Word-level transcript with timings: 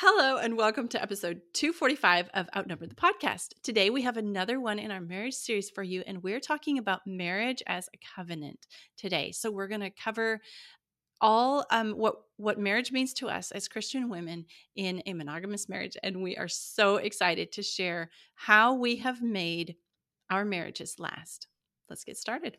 Hello, 0.00 0.36
and 0.36 0.58
welcome 0.58 0.88
to 0.88 1.00
episode 1.00 1.40
245 1.54 2.28
of 2.34 2.50
Outnumbered 2.54 2.90
the 2.90 2.94
Podcast. 2.94 3.54
Today, 3.62 3.88
we 3.88 4.02
have 4.02 4.18
another 4.18 4.60
one 4.60 4.78
in 4.78 4.90
our 4.90 5.00
marriage 5.00 5.32
series 5.32 5.70
for 5.70 5.82
you, 5.82 6.02
and 6.06 6.22
we're 6.22 6.38
talking 6.38 6.76
about 6.76 7.06
marriage 7.06 7.62
as 7.66 7.88
a 7.94 7.98
covenant 8.14 8.66
today. 8.98 9.32
So, 9.32 9.50
we're 9.50 9.68
going 9.68 9.80
to 9.80 9.88
cover 9.88 10.42
all 11.22 11.64
um, 11.70 11.92
what 11.92 12.16
what 12.36 12.58
marriage 12.58 12.92
means 12.92 13.14
to 13.14 13.30
us 13.30 13.50
as 13.52 13.68
Christian 13.68 14.10
women 14.10 14.44
in 14.74 15.02
a 15.06 15.14
monogamous 15.14 15.66
marriage, 15.66 15.96
and 16.02 16.22
we 16.22 16.36
are 16.36 16.46
so 16.46 16.96
excited 16.96 17.50
to 17.52 17.62
share 17.62 18.10
how 18.34 18.74
we 18.74 18.96
have 18.96 19.22
made 19.22 19.76
our 20.28 20.44
marriages 20.44 20.96
last. 20.98 21.46
Let's 21.88 22.04
get 22.04 22.18
started. 22.18 22.58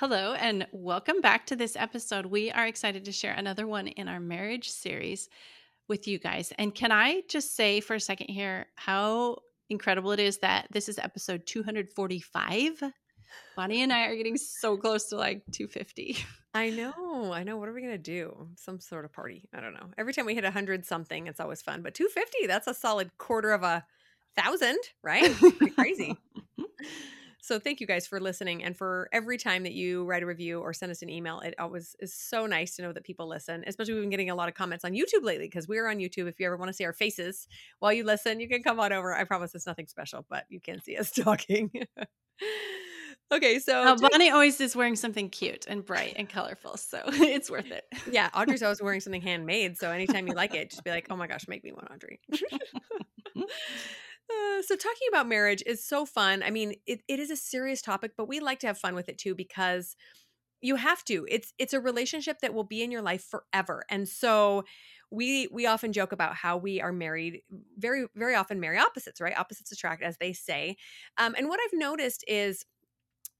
Hello, 0.00 0.32
and 0.32 0.66
welcome 0.72 1.20
back 1.20 1.44
to 1.44 1.56
this 1.56 1.76
episode. 1.76 2.24
We 2.24 2.50
are 2.50 2.66
excited 2.66 3.04
to 3.04 3.12
share 3.12 3.34
another 3.34 3.66
one 3.66 3.86
in 3.86 4.08
our 4.08 4.18
marriage 4.18 4.70
series 4.70 5.28
with 5.88 6.08
you 6.08 6.18
guys. 6.18 6.54
And 6.58 6.74
can 6.74 6.90
I 6.90 7.20
just 7.28 7.54
say 7.54 7.80
for 7.80 7.92
a 7.92 8.00
second 8.00 8.28
here 8.28 8.64
how 8.76 9.40
incredible 9.68 10.12
it 10.12 10.18
is 10.18 10.38
that 10.38 10.68
this 10.70 10.88
is 10.88 10.98
episode 10.98 11.44
245? 11.44 12.82
Bonnie 13.54 13.82
and 13.82 13.92
I 13.92 14.06
are 14.06 14.16
getting 14.16 14.38
so 14.38 14.78
close 14.78 15.10
to 15.10 15.16
like 15.16 15.42
250. 15.52 16.16
I 16.54 16.70
know. 16.70 17.30
I 17.34 17.42
know. 17.42 17.58
What 17.58 17.68
are 17.68 17.74
we 17.74 17.82
going 17.82 17.92
to 17.92 17.98
do? 17.98 18.48
Some 18.56 18.80
sort 18.80 19.04
of 19.04 19.12
party. 19.12 19.50
I 19.52 19.60
don't 19.60 19.74
know. 19.74 19.90
Every 19.98 20.14
time 20.14 20.24
we 20.24 20.34
hit 20.34 20.44
100 20.44 20.86
something, 20.86 21.26
it's 21.26 21.40
always 21.40 21.60
fun. 21.60 21.82
But 21.82 21.92
250, 21.92 22.46
that's 22.46 22.66
a 22.66 22.72
solid 22.72 23.10
quarter 23.18 23.50
of 23.50 23.64
a 23.64 23.84
thousand, 24.34 24.78
right? 25.02 25.30
Crazy. 25.76 26.16
So 27.40 27.58
thank 27.58 27.80
you 27.80 27.86
guys 27.86 28.06
for 28.06 28.20
listening 28.20 28.62
and 28.64 28.76
for 28.76 29.08
every 29.12 29.38
time 29.38 29.62
that 29.62 29.72
you 29.72 30.04
write 30.04 30.22
a 30.22 30.26
review 30.26 30.60
or 30.60 30.72
send 30.72 30.92
us 30.92 31.02
an 31.02 31.08
email. 31.08 31.40
It 31.40 31.54
always 31.58 31.96
is 32.00 32.14
so 32.14 32.46
nice 32.46 32.76
to 32.76 32.82
know 32.82 32.92
that 32.92 33.04
people 33.04 33.28
listen. 33.28 33.64
Especially 33.66 33.94
we've 33.94 34.02
been 34.02 34.10
getting 34.10 34.30
a 34.30 34.34
lot 34.34 34.48
of 34.48 34.54
comments 34.54 34.84
on 34.84 34.92
YouTube 34.92 35.22
lately 35.22 35.46
because 35.46 35.68
we're 35.68 35.88
on 35.88 35.96
YouTube. 35.98 36.28
If 36.28 36.38
you 36.38 36.46
ever 36.46 36.56
want 36.56 36.68
to 36.68 36.72
see 36.74 36.84
our 36.84 36.92
faces 36.92 37.48
while 37.78 37.92
you 37.92 38.04
listen, 38.04 38.40
you 38.40 38.48
can 38.48 38.62
come 38.62 38.78
on 38.80 38.92
over. 38.92 39.14
I 39.14 39.24
promise 39.24 39.54
it's 39.54 39.66
nothing 39.66 39.86
special, 39.86 40.26
but 40.28 40.44
you 40.48 40.60
can 40.60 40.80
see 40.80 40.96
us 40.96 41.10
talking. 41.24 41.70
okay, 43.32 43.58
so 43.58 43.82
uh, 43.82 43.96
Bonnie 43.96 44.30
always 44.30 44.60
is 44.60 44.76
wearing 44.76 44.96
something 44.96 45.30
cute 45.30 45.66
and 45.66 45.84
bright 45.84 46.14
and 46.16 46.28
colorful, 46.28 46.76
so 46.76 47.00
it's 47.06 47.50
worth 47.50 47.70
it. 47.70 47.84
yeah, 48.10 48.30
Audrey's 48.34 48.62
always 48.62 48.82
wearing 48.82 49.00
something 49.00 49.22
handmade. 49.22 49.78
So 49.78 49.90
anytime 49.90 50.26
you 50.26 50.34
like 50.34 50.54
it, 50.54 50.70
just 50.70 50.84
be 50.84 50.90
like, 50.90 51.06
"Oh 51.10 51.16
my 51.16 51.26
gosh, 51.26 51.48
make 51.48 51.64
me 51.64 51.72
one, 51.72 51.86
Audrey." 51.92 52.20
Uh, 54.30 54.62
so 54.62 54.76
talking 54.76 55.08
about 55.08 55.28
marriage 55.28 55.62
is 55.66 55.84
so 55.84 56.06
fun. 56.06 56.42
I 56.42 56.50
mean, 56.50 56.74
it, 56.86 57.02
it 57.08 57.18
is 57.18 57.30
a 57.30 57.36
serious 57.36 57.82
topic, 57.82 58.12
but 58.16 58.28
we 58.28 58.40
like 58.40 58.60
to 58.60 58.66
have 58.68 58.78
fun 58.78 58.94
with 58.94 59.08
it 59.08 59.18
too 59.18 59.34
because 59.34 59.96
you 60.60 60.76
have 60.76 61.04
to. 61.04 61.26
It's 61.30 61.52
it's 61.58 61.72
a 61.72 61.80
relationship 61.80 62.40
that 62.40 62.54
will 62.54 62.64
be 62.64 62.82
in 62.82 62.90
your 62.90 63.02
life 63.02 63.24
forever. 63.24 63.84
And 63.88 64.08
so 64.08 64.64
we 65.10 65.48
we 65.52 65.66
often 65.66 65.92
joke 65.92 66.12
about 66.12 66.34
how 66.34 66.56
we 66.56 66.80
are 66.80 66.92
married 66.92 67.42
very 67.78 68.06
very 68.14 68.34
often 68.34 68.60
marry 68.60 68.78
opposites, 68.78 69.20
right? 69.20 69.36
Opposites 69.36 69.72
attract 69.72 70.02
as 70.02 70.18
they 70.18 70.32
say. 70.32 70.76
Um, 71.18 71.34
and 71.36 71.48
what 71.48 71.60
I've 71.64 71.78
noticed 71.78 72.24
is 72.28 72.64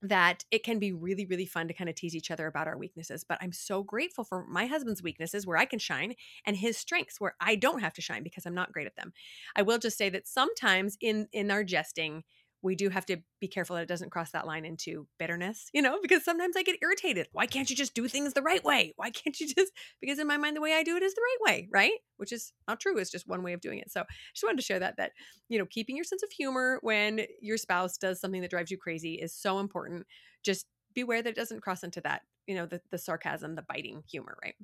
that 0.02 0.44
it 0.50 0.62
can 0.64 0.78
be 0.78 0.92
really 0.92 1.26
really 1.26 1.46
fun 1.46 1.68
to 1.68 1.74
kind 1.74 1.90
of 1.90 1.96
tease 1.96 2.14
each 2.14 2.30
other 2.30 2.46
about 2.46 2.66
our 2.66 2.76
weaknesses 2.76 3.24
but 3.24 3.38
i'm 3.40 3.52
so 3.52 3.82
grateful 3.82 4.24
for 4.24 4.46
my 4.46 4.66
husband's 4.66 5.02
weaknesses 5.02 5.46
where 5.46 5.56
i 5.56 5.64
can 5.64 5.78
shine 5.78 6.14
and 6.44 6.56
his 6.56 6.76
strengths 6.76 7.20
where 7.20 7.34
i 7.40 7.54
don't 7.54 7.80
have 7.80 7.92
to 7.92 8.00
shine 8.00 8.22
because 8.22 8.46
i'm 8.46 8.54
not 8.54 8.72
great 8.72 8.86
at 8.86 8.96
them. 8.96 9.12
I 9.56 9.62
will 9.62 9.78
just 9.78 9.98
say 9.98 10.08
that 10.10 10.26
sometimes 10.26 10.96
in 11.00 11.28
in 11.32 11.50
our 11.50 11.64
jesting 11.64 12.24
we 12.62 12.75
do 12.75 12.91
have 12.91 13.06
to 13.06 13.19
be 13.41 13.48
careful 13.48 13.76
that 13.76 13.82
it 13.82 13.88
doesn't 13.88 14.10
cross 14.10 14.32
that 14.32 14.47
line 14.47 14.65
into 14.65 15.06
bitterness, 15.19 15.71
you 15.72 15.81
know, 15.81 15.98
because 16.03 16.25
sometimes 16.25 16.56
I 16.56 16.62
get 16.62 16.78
irritated. 16.82 17.28
Why 17.32 17.47
can't 17.47 17.71
you 17.71 17.76
just 17.76 17.94
do 17.94 18.06
things 18.06 18.34
the 18.34 18.43
right 18.43 18.62
way? 18.62 18.93
Why 18.97 19.10
can't 19.10 19.38
you 19.41 19.47
just, 19.47 19.72
because 20.00 20.19
in 20.19 20.26
my 20.26 20.37
mind, 20.37 20.56
the 20.56 20.60
way 20.60 20.75
I 20.75 20.82
do 20.82 20.97
it 20.97 21.03
is 21.03 21.15
the 21.15 21.22
right 21.22 21.53
way, 21.53 21.69
right? 21.72 21.93
Which 22.16 22.32
is 22.32 22.53
not 22.69 22.81
true. 22.81 22.98
It's 22.98 23.10
just 23.10 23.28
one 23.28 23.43
way 23.43 23.53
of 23.54 23.60
doing 23.60 23.78
it. 23.78 23.91
So 23.91 24.03
I 24.03 24.04
just 24.34 24.44
wanted 24.44 24.59
to 24.59 24.65
share 24.65 24.78
that, 24.78 24.97
that, 24.98 25.12
you 25.48 25.59
know, 25.59 25.66
keeping 25.66 25.97
your 25.97 26.04
sense 26.04 26.22
of 26.22 26.31
humor 26.31 26.78
when 26.82 27.22
your 27.41 27.56
spouse 27.56 27.97
does 27.97 28.21
something 28.21 28.43
that 28.43 28.50
drives 28.50 28.71
you 28.71 28.77
crazy 28.77 29.15
is 29.15 29.34
so 29.34 29.59
important. 29.59 30.06
Just 30.44 30.66
beware 30.94 31.22
that 31.22 31.31
it 31.31 31.37
doesn't 31.37 31.62
cross 31.62 31.82
into 31.82 32.00
that, 32.03 32.22
you 32.47 32.54
know, 32.54 32.66
the, 32.66 32.81
the 32.91 32.98
sarcasm, 32.98 33.54
the 33.54 33.62
biting 33.62 34.03
humor, 34.10 34.37
right? 34.42 34.54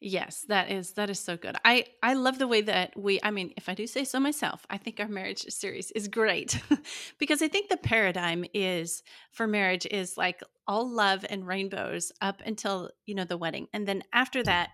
Yes, 0.00 0.44
that 0.48 0.70
is 0.70 0.92
that 0.92 1.10
is 1.10 1.18
so 1.18 1.36
good. 1.36 1.56
I 1.64 1.86
I 2.02 2.14
love 2.14 2.38
the 2.38 2.46
way 2.48 2.60
that 2.62 2.96
we 2.96 3.18
I 3.22 3.30
mean, 3.30 3.52
if 3.56 3.68
I 3.68 3.74
do 3.74 3.86
say 3.86 4.04
so 4.04 4.20
myself, 4.20 4.66
I 4.68 4.76
think 4.78 5.00
our 5.00 5.08
marriage 5.08 5.42
series 5.48 5.90
is 5.92 6.08
great 6.08 6.60
because 7.18 7.42
I 7.42 7.48
think 7.48 7.68
the 7.68 7.76
paradigm 7.76 8.44
is 8.52 9.02
for 9.32 9.46
marriage 9.46 9.86
is 9.90 10.16
like 10.16 10.42
all 10.66 10.88
love 10.88 11.24
and 11.28 11.46
rainbows 11.46 12.12
up 12.20 12.42
until, 12.44 12.90
you 13.06 13.14
know, 13.14 13.24
the 13.24 13.38
wedding. 13.38 13.68
And 13.72 13.86
then 13.88 14.02
after 14.12 14.42
that, 14.42 14.70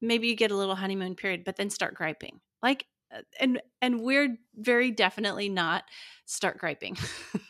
maybe 0.00 0.28
you 0.28 0.36
get 0.36 0.50
a 0.50 0.56
little 0.56 0.76
honeymoon 0.76 1.14
period, 1.14 1.44
but 1.44 1.56
then 1.56 1.70
start 1.70 1.94
griping. 1.94 2.40
Like 2.62 2.86
uh, 3.14 3.22
and 3.40 3.60
and 3.82 4.00
we're 4.00 4.36
very 4.56 4.90
definitely 4.90 5.48
not 5.48 5.84
start 6.26 6.58
griping. 6.58 6.96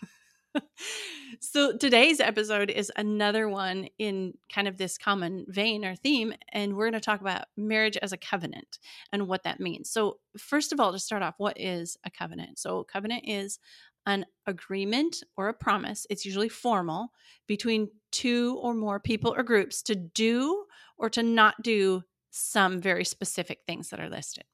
so 1.40 1.76
today's 1.76 2.20
episode 2.20 2.70
is 2.70 2.92
another 2.96 3.48
one 3.48 3.88
in 3.98 4.34
kind 4.52 4.68
of 4.68 4.76
this 4.76 4.98
common 4.98 5.44
vein 5.48 5.84
or 5.84 5.94
theme 5.94 6.34
and 6.52 6.76
we're 6.76 6.84
going 6.84 6.92
to 6.92 7.00
talk 7.00 7.20
about 7.20 7.46
marriage 7.56 7.96
as 7.98 8.12
a 8.12 8.16
covenant 8.16 8.78
and 9.12 9.28
what 9.28 9.44
that 9.44 9.60
means. 9.60 9.90
So 9.90 10.18
first 10.38 10.72
of 10.72 10.80
all 10.80 10.92
to 10.92 10.98
start 10.98 11.22
off 11.22 11.34
what 11.38 11.60
is 11.60 11.96
a 12.04 12.10
covenant? 12.10 12.58
So 12.58 12.78
a 12.78 12.84
covenant 12.84 13.24
is 13.26 13.58
an 14.06 14.24
agreement 14.46 15.22
or 15.36 15.48
a 15.48 15.54
promise 15.54 16.06
it's 16.08 16.24
usually 16.24 16.48
formal 16.48 17.08
between 17.46 17.88
two 18.12 18.58
or 18.62 18.72
more 18.72 19.00
people 19.00 19.34
or 19.36 19.42
groups 19.42 19.82
to 19.82 19.94
do 19.94 20.64
or 20.96 21.10
to 21.10 21.22
not 21.22 21.60
do 21.62 22.02
some 22.30 22.80
very 22.80 23.04
specific 23.04 23.60
things 23.66 23.88
that 23.88 24.00
are 24.00 24.08
listed 24.08 24.44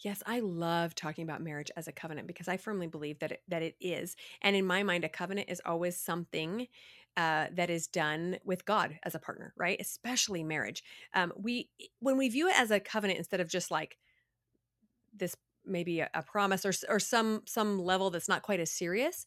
Yes, 0.00 0.22
I 0.26 0.40
love 0.40 0.94
talking 0.94 1.24
about 1.24 1.42
marriage 1.42 1.70
as 1.76 1.88
a 1.88 1.92
covenant 1.92 2.26
because 2.26 2.48
I 2.48 2.58
firmly 2.58 2.86
believe 2.86 3.18
that 3.20 3.32
it, 3.32 3.42
that 3.48 3.62
it 3.62 3.76
is. 3.80 4.14
And 4.42 4.54
in 4.54 4.66
my 4.66 4.82
mind, 4.82 5.04
a 5.04 5.08
covenant 5.08 5.48
is 5.48 5.62
always 5.64 5.96
something 5.96 6.68
uh, 7.16 7.46
that 7.54 7.70
is 7.70 7.86
done 7.86 8.36
with 8.44 8.66
God 8.66 8.98
as 9.04 9.14
a 9.14 9.18
partner, 9.18 9.54
right? 9.56 9.80
Especially 9.80 10.44
marriage. 10.44 10.84
Um, 11.14 11.32
we 11.36 11.70
when 12.00 12.18
we 12.18 12.28
view 12.28 12.48
it 12.48 12.58
as 12.60 12.70
a 12.70 12.78
covenant 12.78 13.18
instead 13.18 13.40
of 13.40 13.48
just 13.48 13.70
like 13.70 13.96
this 15.14 15.34
maybe 15.64 16.00
a, 16.00 16.10
a 16.14 16.22
promise 16.22 16.64
or 16.64 16.72
or 16.88 17.00
some 17.00 17.42
some 17.46 17.78
level 17.78 18.10
that's 18.10 18.28
not 18.28 18.42
quite 18.42 18.60
as 18.60 18.70
serious, 18.70 19.24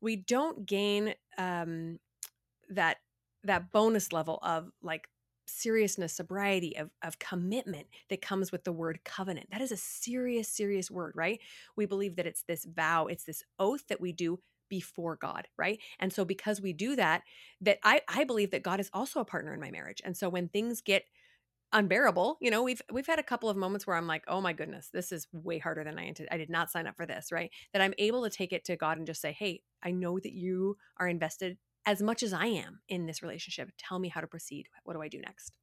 we 0.00 0.16
don't 0.16 0.66
gain 0.66 1.14
um, 1.38 1.98
that 2.70 2.98
that 3.44 3.72
bonus 3.72 4.12
level 4.12 4.38
of 4.42 4.70
like 4.82 5.08
seriousness, 5.46 6.12
sobriety, 6.12 6.76
of, 6.76 6.90
of 7.02 7.18
commitment 7.18 7.86
that 8.10 8.22
comes 8.22 8.52
with 8.52 8.64
the 8.64 8.72
word 8.72 9.00
covenant. 9.04 9.48
That 9.50 9.60
is 9.60 9.72
a 9.72 9.76
serious, 9.76 10.48
serious 10.48 10.90
word, 10.90 11.12
right? 11.14 11.40
We 11.76 11.86
believe 11.86 12.16
that 12.16 12.26
it's 12.26 12.42
this 12.42 12.64
vow, 12.64 13.06
it's 13.06 13.24
this 13.24 13.42
oath 13.58 13.86
that 13.88 14.00
we 14.00 14.12
do 14.12 14.40
before 14.68 15.16
God, 15.16 15.46
right? 15.56 15.78
And 15.98 16.12
so 16.12 16.24
because 16.24 16.60
we 16.60 16.72
do 16.72 16.96
that, 16.96 17.22
that 17.60 17.78
I, 17.84 18.00
I 18.08 18.24
believe 18.24 18.50
that 18.50 18.62
God 18.62 18.80
is 18.80 18.90
also 18.92 19.20
a 19.20 19.24
partner 19.24 19.54
in 19.54 19.60
my 19.60 19.70
marriage. 19.70 20.02
And 20.04 20.16
so 20.16 20.28
when 20.28 20.48
things 20.48 20.80
get 20.80 21.04
unbearable, 21.72 22.38
you 22.40 22.50
know, 22.50 22.62
we've 22.62 22.82
we've 22.92 23.06
had 23.06 23.18
a 23.18 23.24
couple 23.24 23.48
of 23.48 23.56
moments 23.56 23.86
where 23.86 23.96
I'm 23.96 24.06
like, 24.06 24.24
oh 24.28 24.40
my 24.40 24.52
goodness, 24.52 24.88
this 24.92 25.12
is 25.12 25.26
way 25.32 25.58
harder 25.58 25.84
than 25.84 25.98
I 25.98 26.06
intended. 26.06 26.32
I 26.32 26.38
did 26.38 26.50
not 26.50 26.70
sign 26.70 26.86
up 26.86 26.96
for 26.96 27.06
this, 27.06 27.30
right? 27.32 27.50
That 27.72 27.82
I'm 27.82 27.94
able 27.98 28.24
to 28.24 28.30
take 28.30 28.52
it 28.52 28.64
to 28.66 28.76
God 28.76 28.98
and 28.98 29.06
just 29.06 29.20
say, 29.20 29.32
hey, 29.32 29.62
I 29.82 29.90
know 29.90 30.18
that 30.18 30.32
you 30.32 30.76
are 30.98 31.08
invested 31.08 31.58
as 31.86 32.02
much 32.02 32.22
as 32.22 32.32
I 32.32 32.46
am 32.46 32.80
in 32.88 33.06
this 33.06 33.22
relationship. 33.22 33.70
Tell 33.78 33.98
me 33.98 34.08
how 34.08 34.20
to 34.20 34.26
proceed. 34.26 34.68
What 34.84 34.94
do 34.94 35.02
I 35.02 35.08
do 35.08 35.20
next? 35.20 35.56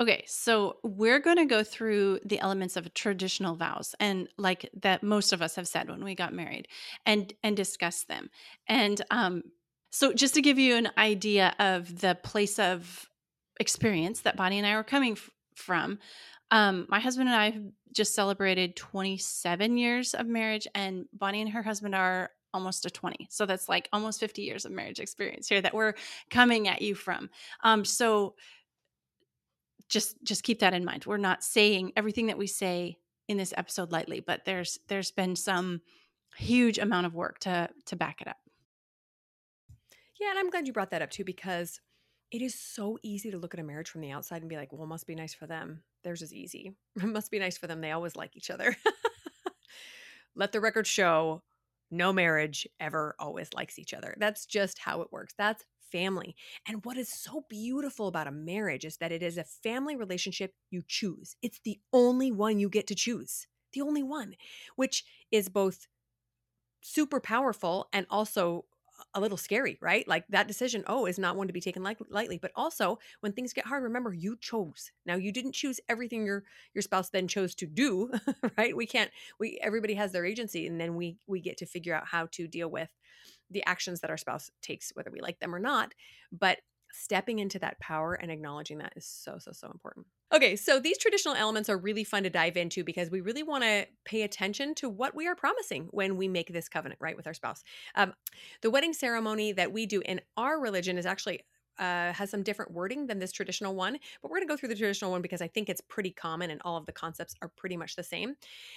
Okay, 0.00 0.24
so 0.26 0.78
we're 0.82 1.18
going 1.18 1.36
to 1.36 1.44
go 1.44 1.62
through 1.62 2.20
the 2.24 2.40
elements 2.40 2.76
of 2.76 2.94
traditional 2.94 3.54
vows 3.54 3.94
and 4.00 4.28
like 4.38 4.70
that 4.80 5.02
most 5.02 5.34
of 5.34 5.42
us 5.42 5.56
have 5.56 5.68
said 5.68 5.90
when 5.90 6.02
we 6.02 6.14
got 6.14 6.32
married 6.32 6.68
and 7.04 7.32
and 7.42 7.54
discuss 7.54 8.04
them. 8.04 8.30
And 8.66 9.02
um 9.10 9.42
so 9.90 10.14
just 10.14 10.34
to 10.34 10.42
give 10.42 10.58
you 10.58 10.76
an 10.76 10.88
idea 10.96 11.54
of 11.58 12.00
the 12.00 12.16
place 12.22 12.58
of 12.58 13.10
experience 13.58 14.20
that 14.22 14.36
Bonnie 14.36 14.56
and 14.56 14.66
I 14.66 14.76
were 14.76 14.84
coming 14.84 15.12
f- 15.12 15.28
from, 15.54 15.98
um 16.50 16.86
my 16.88 16.98
husband 17.00 17.28
and 17.28 17.36
I 17.36 17.60
just 17.92 18.14
celebrated 18.14 18.76
27 18.76 19.76
years 19.76 20.14
of 20.14 20.26
marriage 20.26 20.66
and 20.74 21.06
Bonnie 21.12 21.42
and 21.42 21.50
her 21.50 21.62
husband 21.62 21.94
are 21.94 22.30
almost 22.52 22.86
a 22.86 22.90
20 22.90 23.28
so 23.30 23.46
that's 23.46 23.68
like 23.68 23.88
almost 23.92 24.20
50 24.20 24.42
years 24.42 24.64
of 24.64 24.72
marriage 24.72 25.00
experience 25.00 25.48
here 25.48 25.60
that 25.60 25.74
we're 25.74 25.94
coming 26.30 26.68
at 26.68 26.82
you 26.82 26.94
from 26.94 27.30
um 27.62 27.84
so 27.84 28.34
just 29.90 30.22
just 30.22 30.42
keep 30.42 30.60
that 30.60 30.72
in 30.72 30.84
mind. 30.84 31.04
We're 31.04 31.18
not 31.18 31.44
saying 31.44 31.92
everything 31.96 32.28
that 32.28 32.38
we 32.38 32.46
say 32.46 32.96
in 33.28 33.36
this 33.36 33.52
episode 33.56 33.92
lightly, 33.92 34.20
but 34.20 34.44
there's 34.46 34.78
there's 34.88 35.10
been 35.10 35.36
some 35.36 35.82
huge 36.36 36.78
amount 36.78 37.06
of 37.06 37.14
work 37.14 37.40
to 37.40 37.68
to 37.86 37.96
back 37.96 38.22
it 38.22 38.28
up. 38.28 38.38
Yeah, 40.18 40.30
and 40.30 40.38
I'm 40.38 40.50
glad 40.50 40.66
you 40.66 40.72
brought 40.72 40.92
that 40.92 41.02
up 41.02 41.10
too 41.10 41.24
because 41.24 41.80
it 42.30 42.40
is 42.40 42.54
so 42.54 42.98
easy 43.02 43.30
to 43.32 43.38
look 43.38 43.54
at 43.54 43.60
a 43.60 43.64
marriage 43.64 43.90
from 43.90 44.02
the 44.02 44.12
outside 44.12 44.42
and 44.42 44.48
be 44.48 44.56
like, 44.56 44.72
well, 44.72 44.86
must 44.86 45.06
be 45.06 45.16
nice 45.16 45.34
for 45.34 45.46
them. 45.46 45.82
Theirs 46.04 46.22
is 46.22 46.32
easy. 46.32 46.72
It 47.02 47.06
must 47.06 47.30
be 47.30 47.40
nice 47.40 47.58
for 47.58 47.66
them. 47.66 47.80
They 47.80 47.90
always 47.90 48.14
like 48.14 48.36
each 48.36 48.50
other. 48.50 48.76
Let 50.36 50.52
the 50.52 50.60
record 50.60 50.86
show 50.86 51.42
no 51.90 52.12
marriage 52.12 52.66
ever 52.78 53.14
always 53.18 53.52
likes 53.54 53.78
each 53.78 53.94
other. 53.94 54.14
That's 54.18 54.46
just 54.46 54.78
how 54.78 55.02
it 55.02 55.12
works. 55.12 55.34
That's 55.36 55.64
family. 55.90 56.36
And 56.66 56.84
what 56.84 56.96
is 56.96 57.08
so 57.08 57.44
beautiful 57.48 58.08
about 58.08 58.26
a 58.26 58.32
marriage 58.32 58.84
is 58.84 58.96
that 58.98 59.12
it 59.12 59.22
is 59.22 59.36
a 59.38 59.44
family 59.44 59.96
relationship 59.96 60.54
you 60.70 60.82
choose. 60.86 61.34
It's 61.42 61.60
the 61.64 61.80
only 61.92 62.30
one 62.30 62.58
you 62.58 62.68
get 62.68 62.86
to 62.88 62.94
choose, 62.94 63.46
the 63.72 63.82
only 63.82 64.02
one, 64.02 64.34
which 64.76 65.04
is 65.30 65.48
both 65.48 65.86
super 66.82 67.20
powerful 67.20 67.88
and 67.92 68.06
also 68.08 68.64
a 69.14 69.20
little 69.20 69.36
scary, 69.36 69.78
right? 69.80 70.06
Like 70.06 70.24
that 70.28 70.48
decision, 70.48 70.84
oh, 70.86 71.06
is 71.06 71.18
not 71.18 71.36
one 71.36 71.46
to 71.46 71.52
be 71.52 71.60
taken 71.60 71.82
light- 71.82 71.98
lightly. 72.10 72.38
But 72.38 72.52
also, 72.54 72.98
when 73.20 73.32
things 73.32 73.52
get 73.52 73.66
hard, 73.66 73.82
remember 73.82 74.12
you 74.12 74.36
chose. 74.40 74.92
Now, 75.06 75.16
you 75.16 75.32
didn't 75.32 75.52
choose 75.52 75.80
everything 75.88 76.24
your 76.24 76.44
your 76.74 76.82
spouse 76.82 77.10
then 77.10 77.28
chose 77.28 77.54
to 77.56 77.66
do, 77.66 78.10
right? 78.58 78.76
We 78.76 78.86
can't. 78.86 79.10
We 79.38 79.58
everybody 79.62 79.94
has 79.94 80.12
their 80.12 80.24
agency, 80.24 80.66
and 80.66 80.80
then 80.80 80.96
we 80.96 81.18
we 81.26 81.40
get 81.40 81.58
to 81.58 81.66
figure 81.66 81.94
out 81.94 82.06
how 82.06 82.28
to 82.32 82.48
deal 82.48 82.70
with 82.70 82.88
the 83.50 83.64
actions 83.66 84.00
that 84.00 84.10
our 84.10 84.16
spouse 84.16 84.50
takes, 84.62 84.90
whether 84.94 85.10
we 85.10 85.20
like 85.20 85.40
them 85.40 85.54
or 85.54 85.60
not. 85.60 85.92
But 86.32 86.58
stepping 86.92 87.38
into 87.38 87.58
that 87.60 87.78
power 87.80 88.14
and 88.14 88.30
acknowledging 88.30 88.78
that 88.78 88.92
is 88.96 89.06
so 89.06 89.38
so 89.38 89.52
so 89.52 89.70
important. 89.70 90.06
Okay, 90.32 90.54
so 90.54 90.78
these 90.78 90.96
traditional 90.96 91.34
elements 91.34 91.68
are 91.68 91.76
really 91.76 92.04
fun 92.04 92.22
to 92.22 92.30
dive 92.30 92.56
into 92.56 92.84
because 92.84 93.10
we 93.10 93.20
really 93.20 93.42
want 93.42 93.64
to 93.64 93.86
pay 94.04 94.22
attention 94.22 94.74
to 94.76 94.88
what 94.88 95.14
we 95.14 95.26
are 95.26 95.34
promising 95.34 95.88
when 95.90 96.16
we 96.16 96.28
make 96.28 96.52
this 96.52 96.68
covenant, 96.68 97.00
right, 97.00 97.16
with 97.16 97.26
our 97.26 97.34
spouse. 97.34 97.64
Um, 97.96 98.14
the 98.62 98.70
wedding 98.70 98.92
ceremony 98.92 99.52
that 99.52 99.72
we 99.72 99.86
do 99.86 100.00
in 100.04 100.20
our 100.36 100.60
religion 100.60 100.98
is 100.98 101.06
actually 101.06 101.40
uh, 101.78 102.12
has 102.12 102.30
some 102.30 102.42
different 102.44 102.70
wording 102.70 103.06
than 103.08 103.18
this 103.18 103.32
traditional 103.32 103.74
one, 103.74 103.98
but 104.22 104.30
we're 104.30 104.36
going 104.38 104.46
to 104.46 104.52
go 104.52 104.56
through 104.56 104.68
the 104.68 104.76
traditional 104.76 105.10
one 105.10 105.22
because 105.22 105.40
I 105.42 105.48
think 105.48 105.68
it's 105.68 105.80
pretty 105.80 106.10
common 106.10 106.50
and 106.50 106.60
all 106.64 106.76
of 106.76 106.86
the 106.86 106.92
concepts 106.92 107.34
are 107.42 107.48
pretty 107.56 107.76
much 107.76 107.96
the 107.96 108.04
same. 108.04 108.34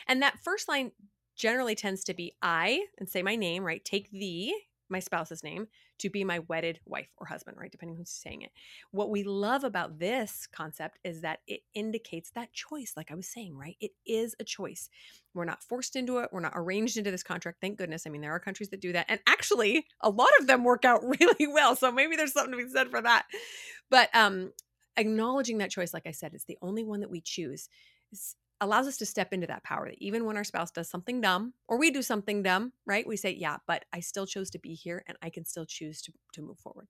And 0.07 0.21
that 0.23 0.39
first 0.39 0.67
line 0.67 0.91
generally 1.35 1.75
tends 1.75 2.03
to 2.05 2.13
be 2.13 2.33
I 2.41 2.85
and 2.97 3.07
say 3.09 3.21
my 3.21 3.35
name, 3.35 3.63
right? 3.63 3.83
Take 3.83 4.09
thee, 4.09 4.55
my 4.89 4.99
spouse's 4.99 5.43
name 5.43 5.67
to 5.99 6.09
be 6.09 6.23
my 6.23 6.39
wedded 6.39 6.79
wife 6.85 7.09
or 7.17 7.27
husband, 7.27 7.57
right? 7.57 7.71
Depending 7.71 7.97
who's 7.97 8.09
saying 8.09 8.41
it. 8.41 8.51
What 8.91 9.09
we 9.09 9.23
love 9.23 9.63
about 9.63 9.99
this 9.99 10.47
concept 10.51 10.99
is 11.03 11.21
that 11.21 11.39
it 11.47 11.61
indicates 11.73 12.31
that 12.31 12.53
choice, 12.53 12.93
like 12.95 13.11
I 13.11 13.15
was 13.15 13.27
saying, 13.27 13.57
right? 13.57 13.77
It 13.79 13.91
is 14.05 14.35
a 14.39 14.43
choice. 14.43 14.89
We're 15.33 15.45
not 15.45 15.63
forced 15.63 15.95
into 15.95 16.19
it. 16.19 16.29
We're 16.31 16.39
not 16.41 16.53
arranged 16.55 16.97
into 16.97 17.11
this 17.11 17.23
contract. 17.23 17.59
Thank 17.61 17.77
goodness. 17.77 18.05
I 18.05 18.09
mean, 18.09 18.21
there 18.21 18.33
are 18.33 18.39
countries 18.39 18.69
that 18.69 18.81
do 18.81 18.93
that. 18.93 19.05
And 19.09 19.19
actually, 19.27 19.87
a 20.01 20.09
lot 20.09 20.29
of 20.39 20.47
them 20.47 20.63
work 20.63 20.85
out 20.85 21.01
really 21.19 21.47
well. 21.47 21.75
So 21.75 21.91
maybe 21.91 22.15
there's 22.15 22.33
something 22.33 22.57
to 22.57 22.65
be 22.65 22.69
said 22.69 22.89
for 22.89 23.01
that. 23.01 23.25
But 23.89 24.09
um, 24.13 24.51
acknowledging 24.97 25.59
that 25.59 25.71
choice, 25.71 25.93
like 25.93 26.07
I 26.07 26.11
said, 26.11 26.33
it's 26.33 26.45
the 26.45 26.57
only 26.61 26.83
one 26.83 26.99
that 27.01 27.09
we 27.09 27.21
choose 27.21 27.69
allows 28.63 28.87
us 28.87 28.97
to 28.97 29.05
step 29.05 29.33
into 29.33 29.47
that 29.47 29.63
power 29.63 29.89
that 29.89 30.01
even 30.01 30.25
when 30.25 30.37
our 30.37 30.43
spouse 30.43 30.71
does 30.71 30.89
something 30.89 31.21
dumb 31.21 31.53
or 31.67 31.77
we 31.77 31.91
do 31.91 32.01
something 32.01 32.43
dumb, 32.43 32.73
right? 32.85 33.05
We 33.07 33.17
say, 33.17 33.31
yeah, 33.31 33.57
but 33.67 33.85
I 33.93 33.99
still 33.99 34.25
chose 34.25 34.49
to 34.51 34.59
be 34.59 34.73
here 34.73 35.03
and 35.07 35.17
I 35.21 35.29
can 35.29 35.45
still 35.45 35.65
choose 35.65 36.01
to, 36.03 36.13
to 36.33 36.41
move 36.41 36.59
forward. 36.59 36.87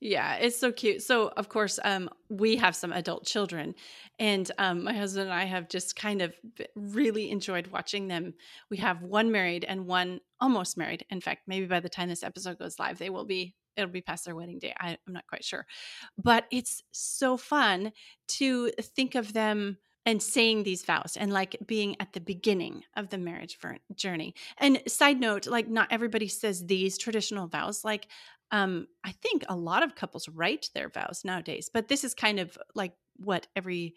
Yeah, 0.00 0.34
it's 0.34 0.58
so 0.58 0.72
cute. 0.72 1.02
So, 1.02 1.28
of 1.36 1.48
course, 1.48 1.78
um, 1.82 2.10
we 2.28 2.56
have 2.56 2.76
some 2.76 2.92
adult 2.92 3.24
children, 3.24 3.74
and 4.18 4.50
um, 4.58 4.84
my 4.84 4.92
husband 4.92 5.30
and 5.30 5.32
I 5.32 5.44
have 5.44 5.70
just 5.70 5.96
kind 5.96 6.20
of 6.20 6.34
really 6.74 7.30
enjoyed 7.30 7.68
watching 7.68 8.06
them. 8.06 8.34
We 8.70 8.76
have 8.76 9.02
one 9.02 9.32
married 9.32 9.64
and 9.64 9.86
one 9.86 10.20
almost 10.38 10.76
married. 10.76 11.06
In 11.08 11.22
fact, 11.22 11.42
maybe 11.46 11.64
by 11.66 11.80
the 11.80 11.88
time 11.88 12.10
this 12.10 12.22
episode 12.22 12.58
goes 12.58 12.78
live, 12.78 12.98
they 12.98 13.08
will 13.08 13.24
be 13.24 13.54
it'll 13.74 13.90
be 13.90 14.02
past 14.02 14.26
their 14.26 14.36
wedding 14.36 14.58
day. 14.58 14.74
I, 14.78 14.98
I'm 15.06 15.14
not 15.14 15.26
quite 15.26 15.44
sure, 15.44 15.66
but 16.18 16.44
it's 16.50 16.82
so 16.92 17.38
fun 17.38 17.92
to 18.28 18.70
think 18.82 19.14
of 19.14 19.32
them 19.32 19.78
and 20.06 20.22
saying 20.22 20.62
these 20.62 20.84
vows 20.84 21.16
and 21.18 21.32
like 21.32 21.56
being 21.66 21.96
at 21.98 22.12
the 22.12 22.20
beginning 22.20 22.84
of 22.96 23.10
the 23.10 23.18
marriage 23.18 23.58
journey. 23.96 24.34
And 24.56 24.80
side 24.86 25.20
note, 25.20 25.46
like 25.46 25.68
not 25.68 25.88
everybody 25.90 26.28
says 26.28 26.64
these 26.64 26.96
traditional 26.96 27.48
vows. 27.48 27.84
Like 27.84 28.06
um 28.52 28.86
I 29.04 29.10
think 29.10 29.44
a 29.48 29.56
lot 29.56 29.82
of 29.82 29.96
couples 29.96 30.28
write 30.28 30.70
their 30.74 30.88
vows 30.88 31.22
nowadays, 31.24 31.68
but 31.72 31.88
this 31.88 32.04
is 32.04 32.14
kind 32.14 32.38
of 32.38 32.56
like 32.74 32.92
what 33.16 33.48
every 33.56 33.96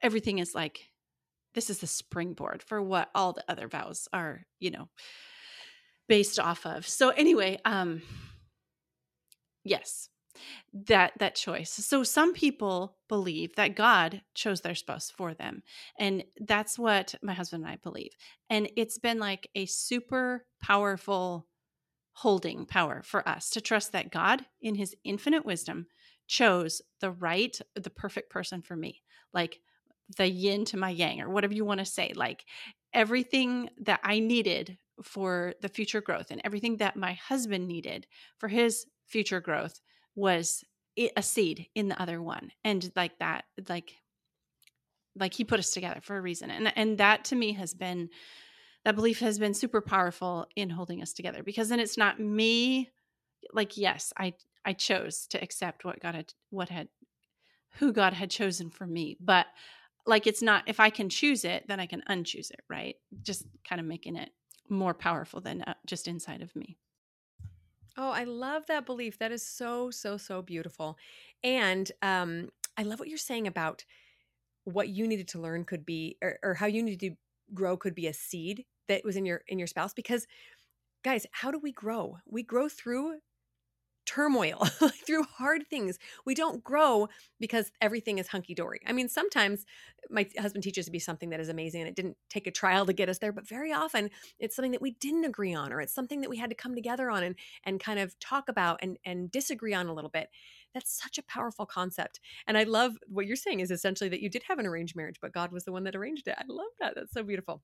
everything 0.00 0.38
is 0.38 0.54
like 0.54 0.88
this 1.54 1.70
is 1.70 1.78
the 1.78 1.86
springboard 1.86 2.62
for 2.62 2.80
what 2.80 3.10
all 3.14 3.32
the 3.32 3.44
other 3.48 3.66
vows 3.66 4.08
are, 4.12 4.46
you 4.60 4.70
know, 4.70 4.88
based 6.06 6.38
off 6.38 6.64
of. 6.66 6.86
So 6.86 7.08
anyway, 7.08 7.58
um 7.64 8.02
yes, 9.64 10.08
that 10.72 11.12
that 11.18 11.34
choice. 11.34 11.70
So 11.70 12.02
some 12.02 12.32
people 12.32 12.96
believe 13.08 13.54
that 13.56 13.76
God 13.76 14.22
chose 14.34 14.60
their 14.60 14.74
spouse 14.74 15.10
for 15.10 15.34
them. 15.34 15.62
And 15.98 16.24
that's 16.40 16.78
what 16.78 17.14
my 17.22 17.34
husband 17.34 17.64
and 17.64 17.72
I 17.72 17.76
believe. 17.76 18.12
And 18.50 18.70
it's 18.76 18.98
been 18.98 19.18
like 19.18 19.48
a 19.54 19.66
super 19.66 20.44
powerful 20.60 21.46
holding 22.12 22.64
power 22.64 23.02
for 23.04 23.28
us 23.28 23.50
to 23.50 23.60
trust 23.60 23.92
that 23.92 24.10
God 24.10 24.44
in 24.60 24.74
his 24.74 24.94
infinite 25.04 25.44
wisdom 25.44 25.86
chose 26.26 26.80
the 27.00 27.10
right 27.10 27.58
the 27.74 27.90
perfect 27.90 28.30
person 28.30 28.62
for 28.62 28.76
me. 28.76 29.02
Like 29.32 29.60
the 30.16 30.28
yin 30.28 30.64
to 30.66 30.76
my 30.76 30.90
yang 30.90 31.20
or 31.20 31.28
whatever 31.28 31.54
you 31.54 31.64
want 31.64 31.80
to 31.80 31.86
say. 31.86 32.12
Like 32.14 32.44
everything 32.92 33.70
that 33.82 34.00
I 34.02 34.20
needed 34.20 34.78
for 35.02 35.54
the 35.60 35.68
future 35.68 36.00
growth 36.00 36.30
and 36.30 36.40
everything 36.44 36.78
that 36.78 36.96
my 36.96 37.14
husband 37.14 37.66
needed 37.66 38.06
for 38.38 38.48
his 38.48 38.86
future 39.06 39.40
growth 39.40 39.80
was 40.16 40.64
a 40.96 41.22
seed 41.22 41.68
in 41.74 41.88
the 41.88 42.00
other 42.00 42.22
one 42.22 42.50
and 42.64 42.90
like 42.96 43.18
that 43.18 43.44
like 43.68 43.92
like 45.14 45.34
he 45.34 45.44
put 45.44 45.58
us 45.58 45.70
together 45.70 46.00
for 46.02 46.16
a 46.16 46.20
reason 46.20 46.50
and 46.50 46.72
and 46.74 46.98
that 46.98 47.24
to 47.24 47.36
me 47.36 47.52
has 47.52 47.74
been 47.74 48.08
that 48.84 48.96
belief 48.96 49.20
has 49.20 49.38
been 49.38 49.52
super 49.52 49.82
powerful 49.82 50.46
in 50.56 50.70
holding 50.70 51.02
us 51.02 51.12
together 51.12 51.42
because 51.42 51.68
then 51.68 51.80
it's 51.80 51.98
not 51.98 52.18
me 52.18 52.90
like 53.52 53.76
yes 53.76 54.12
i 54.16 54.32
i 54.64 54.72
chose 54.72 55.26
to 55.26 55.42
accept 55.42 55.84
what 55.84 56.00
god 56.00 56.14
had 56.14 56.32
what 56.48 56.70
had 56.70 56.88
who 57.78 57.92
god 57.92 58.14
had 58.14 58.30
chosen 58.30 58.70
for 58.70 58.86
me 58.86 59.18
but 59.20 59.46
like 60.06 60.26
it's 60.26 60.42
not 60.42 60.62
if 60.66 60.80
i 60.80 60.88
can 60.88 61.10
choose 61.10 61.44
it 61.44 61.64
then 61.68 61.78
i 61.78 61.86
can 61.86 62.02
unchoose 62.08 62.50
it 62.50 62.60
right? 62.70 62.96
Just 63.22 63.44
kind 63.68 63.80
of 63.80 63.86
making 63.86 64.16
it 64.16 64.30
more 64.68 64.94
powerful 64.94 65.40
than 65.40 65.62
uh, 65.62 65.74
just 65.86 66.08
inside 66.08 66.42
of 66.42 66.54
me 66.56 66.75
Oh, 67.96 68.10
I 68.10 68.24
love 68.24 68.66
that 68.66 68.86
belief. 68.86 69.18
That 69.18 69.32
is 69.32 69.46
so, 69.46 69.90
so, 69.90 70.16
so 70.16 70.42
beautiful. 70.42 70.96
And 71.42 71.90
um, 72.02 72.50
I 72.76 72.82
love 72.82 72.98
what 72.98 73.08
you're 73.08 73.18
saying 73.18 73.46
about 73.46 73.84
what 74.64 74.88
you 74.88 75.06
needed 75.06 75.28
to 75.28 75.40
learn 75.40 75.64
could 75.64 75.86
be, 75.86 76.18
or, 76.22 76.38
or 76.42 76.54
how 76.54 76.66
you 76.66 76.82
needed 76.82 77.00
to 77.00 77.16
grow 77.54 77.76
could 77.76 77.94
be 77.94 78.06
a 78.06 78.12
seed 78.12 78.64
that 78.88 79.04
was 79.04 79.16
in 79.16 79.26
your 79.26 79.42
in 79.48 79.58
your 79.58 79.68
spouse. 79.68 79.94
Because, 79.94 80.26
guys, 81.04 81.26
how 81.32 81.50
do 81.50 81.58
we 81.58 81.72
grow? 81.72 82.18
We 82.26 82.42
grow 82.42 82.68
through 82.68 83.18
turmoil, 84.06 84.64
through 85.06 85.24
hard 85.24 85.66
things. 85.68 85.98
We 86.24 86.34
don't 86.34 86.64
grow 86.64 87.08
because 87.40 87.70
everything 87.80 88.18
is 88.18 88.28
hunky 88.28 88.54
dory. 88.54 88.80
I 88.86 88.92
mean, 88.92 89.08
sometimes 89.08 89.64
my 90.08 90.28
husband 90.38 90.62
teaches 90.62 90.90
me 90.90 90.98
something 90.98 91.30
that 91.30 91.40
is 91.40 91.48
amazing 91.48 91.82
and 91.82 91.88
it 91.88 91.96
didn't 91.96 92.16
take 92.30 92.46
a 92.46 92.50
trial 92.50 92.86
to 92.86 92.92
get 92.92 93.08
us 93.08 93.18
there, 93.18 93.32
but 93.32 93.48
very 93.48 93.72
often 93.72 94.10
it's 94.38 94.54
something 94.54 94.72
that 94.72 94.82
we 94.82 94.92
didn't 94.92 95.24
agree 95.24 95.54
on 95.54 95.72
or 95.72 95.80
it's 95.80 95.94
something 95.94 96.20
that 96.20 96.30
we 96.30 96.38
had 96.38 96.50
to 96.50 96.56
come 96.56 96.74
together 96.74 97.10
on 97.10 97.22
and 97.22 97.34
and 97.64 97.80
kind 97.80 97.98
of 97.98 98.18
talk 98.20 98.48
about 98.48 98.78
and 98.82 98.98
and 99.04 99.30
disagree 99.30 99.74
on 99.74 99.86
a 99.86 99.92
little 99.94 100.10
bit. 100.10 100.30
That's 100.72 101.00
such 101.00 101.18
a 101.18 101.22
powerful 101.22 101.66
concept. 101.66 102.20
And 102.46 102.56
I 102.56 102.64
love 102.64 102.96
what 103.08 103.26
you're 103.26 103.36
saying 103.36 103.60
is 103.60 103.70
essentially 103.70 104.10
that 104.10 104.20
you 104.20 104.28
did 104.28 104.44
have 104.48 104.58
an 104.58 104.66
arranged 104.66 104.94
marriage, 104.94 105.18
but 105.20 105.32
God 105.32 105.52
was 105.52 105.64
the 105.64 105.72
one 105.72 105.84
that 105.84 105.96
arranged 105.96 106.28
it. 106.28 106.34
I 106.38 106.44
love 106.48 106.66
that. 106.80 106.94
That's 106.94 107.12
so 107.12 107.22
beautiful. 107.22 107.62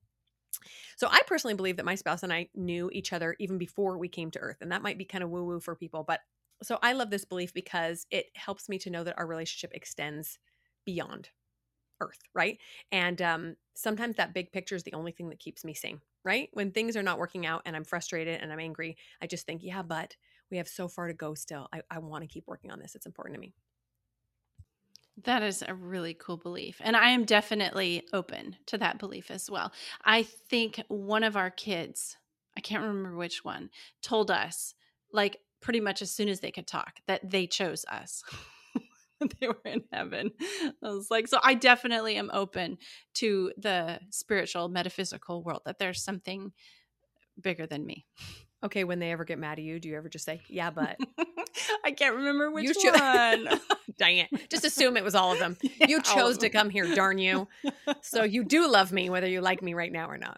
So 0.95 1.07
I 1.11 1.21
personally 1.27 1.55
believe 1.55 1.77
that 1.77 1.85
my 1.85 1.95
spouse 1.95 2.23
and 2.23 2.33
I 2.33 2.49
knew 2.55 2.89
each 2.91 3.13
other 3.13 3.35
even 3.39 3.57
before 3.57 3.97
we 3.97 4.07
came 4.07 4.31
to 4.31 4.39
Earth. 4.39 4.57
And 4.61 4.71
that 4.71 4.81
might 4.81 4.97
be 4.97 5.05
kind 5.05 5.23
of 5.23 5.29
woo 5.29 5.43
woo 5.43 5.59
for 5.59 5.75
people, 5.75 6.03
but 6.03 6.21
so 6.61 6.79
I 6.81 6.93
love 6.93 7.09
this 7.09 7.25
belief 7.25 7.53
because 7.53 8.05
it 8.09 8.27
helps 8.35 8.69
me 8.69 8.77
to 8.79 8.89
know 8.89 9.03
that 9.03 9.17
our 9.17 9.27
relationship 9.27 9.71
extends 9.73 10.39
beyond 10.85 11.29
Earth, 12.01 12.19
right? 12.33 12.59
And 12.91 13.21
um, 13.21 13.55
sometimes 13.75 14.17
that 14.17 14.33
big 14.33 14.51
picture 14.51 14.75
is 14.75 14.83
the 14.83 14.93
only 14.93 15.11
thing 15.11 15.29
that 15.29 15.39
keeps 15.39 15.63
me 15.63 15.73
sane, 15.73 16.01
right? 16.23 16.49
When 16.53 16.71
things 16.71 16.97
are 16.97 17.03
not 17.03 17.19
working 17.19 17.45
out 17.45 17.61
and 17.65 17.75
I'm 17.75 17.85
frustrated 17.85 18.41
and 18.41 18.51
I'm 18.51 18.59
angry, 18.59 18.97
I 19.21 19.27
just 19.27 19.45
think, 19.45 19.63
yeah, 19.63 19.81
but 19.81 20.15
we 20.51 20.57
have 20.57 20.67
so 20.67 20.87
far 20.87 21.07
to 21.07 21.13
go 21.13 21.33
still. 21.33 21.67
I, 21.73 21.81
I 21.89 21.99
want 21.99 22.23
to 22.23 22.27
keep 22.27 22.47
working 22.47 22.71
on 22.71 22.79
this. 22.79 22.95
It's 22.95 23.05
important 23.05 23.35
to 23.35 23.41
me. 23.41 23.53
That 25.25 25.41
is 25.43 25.63
a 25.65 25.73
really 25.73 26.13
cool 26.13 26.37
belief. 26.37 26.77
And 26.81 26.95
I 26.97 27.09
am 27.09 27.23
definitely 27.25 28.03
open 28.11 28.57
to 28.67 28.77
that 28.79 28.99
belief 28.99 29.31
as 29.31 29.49
well. 29.49 29.71
I 30.03 30.23
think 30.23 30.81
one 30.89 31.23
of 31.23 31.37
our 31.37 31.49
kids, 31.49 32.17
I 32.57 32.61
can't 32.61 32.83
remember 32.83 33.15
which 33.15 33.43
one, 33.43 33.69
told 34.01 34.31
us, 34.31 34.75
like, 35.11 35.37
pretty 35.61 35.79
much 35.79 36.01
as 36.01 36.11
soon 36.11 36.27
as 36.27 36.41
they 36.41 36.51
could 36.51 36.67
talk 36.67 36.99
that 37.07 37.29
they 37.29 37.47
chose 37.47 37.85
us. 37.89 38.23
they 39.39 39.47
were 39.47 39.61
in 39.63 39.83
heaven. 39.93 40.31
I 40.41 40.89
was 40.89 41.09
like, 41.09 41.29
so 41.29 41.39
I 41.41 41.53
definitely 41.53 42.17
am 42.17 42.29
open 42.33 42.77
to 43.15 43.53
the 43.57 43.99
spiritual, 44.09 44.67
metaphysical 44.67 45.41
world, 45.41 45.61
that 45.65 45.79
there's 45.79 46.03
something 46.03 46.51
bigger 47.39 47.65
than 47.65 47.85
me. 47.85 48.05
Okay, 48.63 48.83
when 48.83 48.99
they 48.99 49.11
ever 49.11 49.25
get 49.25 49.39
mad 49.39 49.59
at 49.59 49.65
you, 49.65 49.79
do 49.79 49.89
you 49.89 49.97
ever 49.97 50.09
just 50.09 50.25
say, 50.25 50.41
"Yeah, 50.47 50.69
but"? 50.71 50.97
I 51.83 51.91
can't 51.91 52.15
remember 52.15 52.51
which 52.51 52.65
you 52.65 52.73
cho- 52.73 52.91
one. 52.91 53.59
Dang 53.97 54.17
it! 54.17 54.49
Just 54.49 54.65
assume 54.65 54.97
it 54.97 55.03
was 55.03 55.15
all 55.15 55.31
of 55.31 55.39
them. 55.39 55.57
Yeah, 55.79 55.87
you 55.87 56.01
chose 56.01 56.37
to 56.39 56.49
come 56.49 56.69
here, 56.69 56.93
darn 56.95 57.17
you. 57.17 57.47
So 58.01 58.23
you 58.23 58.43
do 58.55 58.69
love 58.69 58.91
me, 58.91 59.09
whether 59.09 59.27
you 59.27 59.41
like 59.41 59.61
me 59.61 59.73
right 59.73 59.91
now 59.91 60.09
or 60.09 60.17
not. 60.17 60.37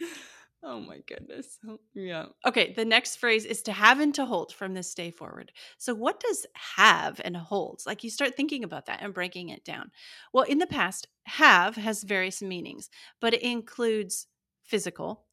Oh 0.63 0.79
my 0.79 0.97
goodness. 1.07 1.59
Oh, 1.67 1.79
yeah. 1.93 2.25
Okay. 2.45 2.73
The 2.73 2.85
next 2.85 3.17
phrase 3.17 3.45
is 3.45 3.61
to 3.63 3.71
have 3.71 3.99
and 3.99 4.15
to 4.15 4.25
hold 4.25 4.51
from 4.51 4.73
this 4.73 4.95
day 4.95 5.11
forward. 5.11 5.51
So, 5.77 5.93
what 5.93 6.19
does 6.19 6.47
have 6.75 7.21
and 7.23 7.37
holds? 7.37 7.85
Like 7.85 8.03
you 8.03 8.09
start 8.09 8.35
thinking 8.35 8.63
about 8.63 8.87
that 8.87 9.01
and 9.03 9.13
breaking 9.13 9.49
it 9.49 9.63
down. 9.63 9.91
Well, 10.33 10.45
in 10.45 10.57
the 10.57 10.65
past, 10.65 11.07
have 11.25 11.75
has 11.75 12.01
various 12.03 12.41
meanings, 12.41 12.89
but 13.21 13.35
it 13.35 13.43
includes 13.43 14.25
physical, 14.63 15.25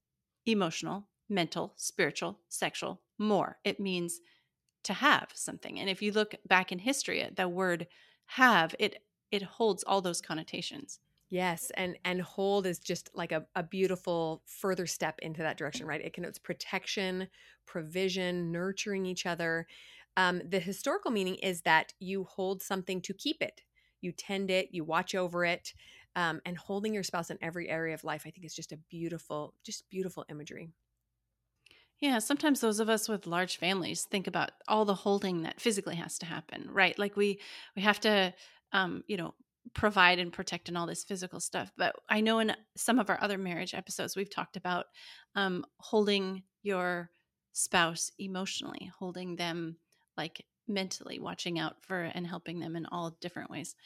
emotional, 0.45 1.09
mental, 1.31 1.73
spiritual, 1.77 2.39
sexual, 2.51 3.01
more. 3.19 3.59
It 3.65 3.81
means 3.81 4.21
to 4.85 4.93
have 4.95 5.31
something. 5.35 5.79
And 5.79 5.89
if 5.89 6.03
you 6.03 6.13
look 6.13 6.35
back 6.47 6.73
in 6.73 6.79
history, 6.81 7.29
the 7.35 7.49
word 7.49 7.87
have, 8.27 8.75
it 8.79 9.03
it 9.31 9.43
holds 9.43 9.83
all 9.85 10.01
those 10.03 10.21
connotations. 10.21 11.01
Yes, 11.31 11.71
and 11.77 11.97
and 12.05 12.21
hold 12.21 12.67
is 12.67 12.79
just 12.79 13.11
like 13.15 13.33
a, 13.33 13.47
a 13.55 13.63
beautiful 13.63 14.43
further 14.47 14.87
step 14.87 15.19
into 15.21 15.41
that 15.43 15.57
direction, 15.57 15.87
right? 15.87 16.01
It 16.05 16.13
connotes 16.13 16.39
protection, 16.39 17.29
provision, 17.65 18.53
nurturing 18.53 19.07
each 19.07 19.25
other. 19.25 19.67
Um, 20.17 20.43
the 20.47 20.61
historical 20.61 21.11
meaning 21.11 21.37
is 21.37 21.63
that 21.63 21.95
you 21.99 22.25
hold 22.25 22.63
something 22.63 23.01
to 23.03 23.15
keep 23.15 23.41
it, 23.41 23.63
you 24.03 24.13
tend 24.13 24.51
it, 24.51 24.69
you 24.73 24.85
watch 24.85 25.15
over 25.15 25.45
it, 25.47 25.73
um, 26.17 26.43
and 26.45 26.59
holding 26.59 26.93
your 26.93 27.03
spouse 27.03 27.31
in 27.31 27.39
every 27.41 27.71
area 27.71 27.95
of 27.95 28.05
life. 28.05 28.25
I 28.27 28.31
think 28.31 28.45
is 28.45 28.55
just 28.55 28.73
a 28.73 28.77
beautiful, 28.77 29.55
just 29.65 29.89
beautiful 29.89 30.27
imagery. 30.29 30.69
Yeah, 32.03 32.19
sometimes 32.19 32.61
those 32.61 32.81
of 32.81 32.89
us 32.89 33.09
with 33.09 33.29
large 33.29 33.59
families 33.59 34.03
think 34.03 34.27
about 34.27 34.51
all 34.67 34.85
the 34.85 34.93
holding 34.93 35.43
that 35.43 35.61
physically 35.61 35.95
has 35.95 36.19
to 36.19 36.27
happen, 36.27 36.69
right? 36.69 36.99
Like 36.99 37.17
we 37.17 37.41
we 37.77 37.83
have 37.83 38.01
to 38.01 38.35
um, 38.73 39.05
you 39.07 39.17
know, 39.17 39.35
provide 39.75 40.19
and 40.19 40.33
protect 40.33 40.69
and 40.69 40.77
all 40.77 40.87
this 40.87 41.05
physical 41.05 41.39
stuff. 41.39 41.71
But 41.77 41.95
I 42.09 42.21
know 42.21 42.41
in 42.41 42.57
some 42.77 42.99
of 42.99 43.09
our 43.09 43.19
other 43.23 43.39
marriage 43.39 43.73
episodes, 43.73 44.17
we've 44.17 44.35
talked 44.35 44.57
about 44.57 44.87
um, 45.37 45.65
holding 45.79 46.43
your 46.63 47.11
spouse 47.53 48.11
emotionally, 48.19 48.91
holding 48.99 49.37
them 49.37 49.77
like 50.17 50.45
mentally, 50.67 51.21
watching 51.21 51.59
out 51.59 51.77
for 51.83 52.03
and 52.03 52.27
helping 52.27 52.59
them 52.59 52.75
in 52.75 52.87
all 52.87 53.17
different 53.21 53.51
ways. 53.51 53.77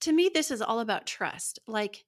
To 0.00 0.12
me, 0.12 0.28
this 0.32 0.50
is 0.50 0.60
all 0.60 0.80
about 0.80 1.06
trust. 1.06 1.60
Like 1.68 2.04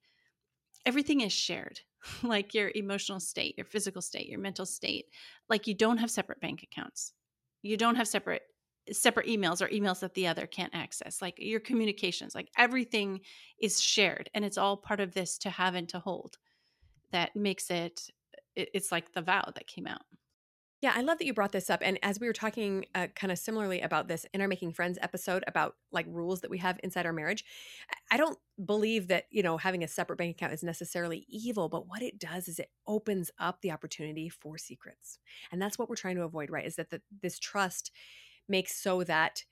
everything 0.85 1.21
is 1.21 1.31
shared, 1.31 1.79
like 2.23 2.53
your 2.53 2.71
emotional 2.75 3.19
state, 3.19 3.55
your 3.57 3.65
physical 3.65 4.01
state, 4.01 4.27
your 4.27 4.39
mental 4.39 4.65
state. 4.65 5.05
Like 5.49 5.67
you 5.67 5.73
don't 5.73 5.97
have 5.97 6.11
separate 6.11 6.41
bank 6.41 6.63
accounts. 6.63 7.13
You 7.61 7.77
don't 7.77 7.95
have 7.95 8.07
separate 8.07 8.43
separate 8.91 9.27
emails 9.27 9.61
or 9.61 9.69
emails 9.69 10.01
that 10.01 10.13
the 10.13 10.27
other 10.27 10.45
can't 10.45 10.75
access 10.75 11.21
like 11.21 11.35
your 11.37 11.61
communications 11.61 12.35
like 12.35 12.49
everything 12.57 13.21
is 13.61 13.79
shared 13.79 14.29
and 14.33 14.43
it's 14.43 14.57
all 14.57 14.75
part 14.75 14.99
of 14.99 15.13
this 15.13 15.37
to 15.37 15.49
have 15.49 15.73
and 15.73 15.87
to 15.87 15.99
hold 15.99 16.35
that 17.13 17.33
makes 17.33 17.69
it 17.69 18.09
it's 18.57 18.91
like 18.91 19.13
the 19.13 19.21
vow 19.21 19.43
that 19.55 19.67
came 19.67 19.87
out 19.87 20.01
yeah, 20.83 20.91
I 20.93 20.99
love 20.99 21.17
that 21.19 21.25
you 21.25 21.33
brought 21.33 21.53
this 21.53 21.69
up. 21.69 21.79
And 21.81 21.97
as 22.03 22.19
we 22.19 22.27
were 22.27 22.33
talking 22.33 22.83
uh, 22.93 23.07
kind 23.15 23.31
of 23.31 23.39
similarly 23.39 23.79
about 23.79 24.09
this 24.09 24.25
in 24.33 24.41
our 24.41 24.49
Making 24.49 24.73
Friends 24.73 24.99
episode 25.01 25.41
about 25.47 25.77
like 25.93 26.05
rules 26.09 26.41
that 26.41 26.49
we 26.49 26.57
have 26.57 26.77
inside 26.83 27.05
our 27.05 27.13
marriage, 27.13 27.45
I 28.11 28.17
don't 28.17 28.37
believe 28.65 29.07
that, 29.07 29.27
you 29.31 29.43
know, 29.43 29.55
having 29.55 29.85
a 29.85 29.87
separate 29.87 30.17
bank 30.17 30.35
account 30.35 30.51
is 30.51 30.61
necessarily 30.61 31.25
evil, 31.29 31.69
but 31.69 31.87
what 31.87 32.01
it 32.01 32.19
does 32.19 32.49
is 32.49 32.59
it 32.59 32.69
opens 32.85 33.31
up 33.39 33.61
the 33.61 33.71
opportunity 33.71 34.27
for 34.27 34.57
secrets. 34.57 35.19
And 35.53 35.61
that's 35.61 35.79
what 35.79 35.87
we're 35.87 35.95
trying 35.95 36.17
to 36.17 36.23
avoid, 36.23 36.51
right? 36.51 36.65
Is 36.65 36.75
that 36.75 36.89
the, 36.89 37.01
this 37.21 37.39
trust 37.39 37.89
makes 38.49 38.75
so 38.75 39.05
that 39.05 39.45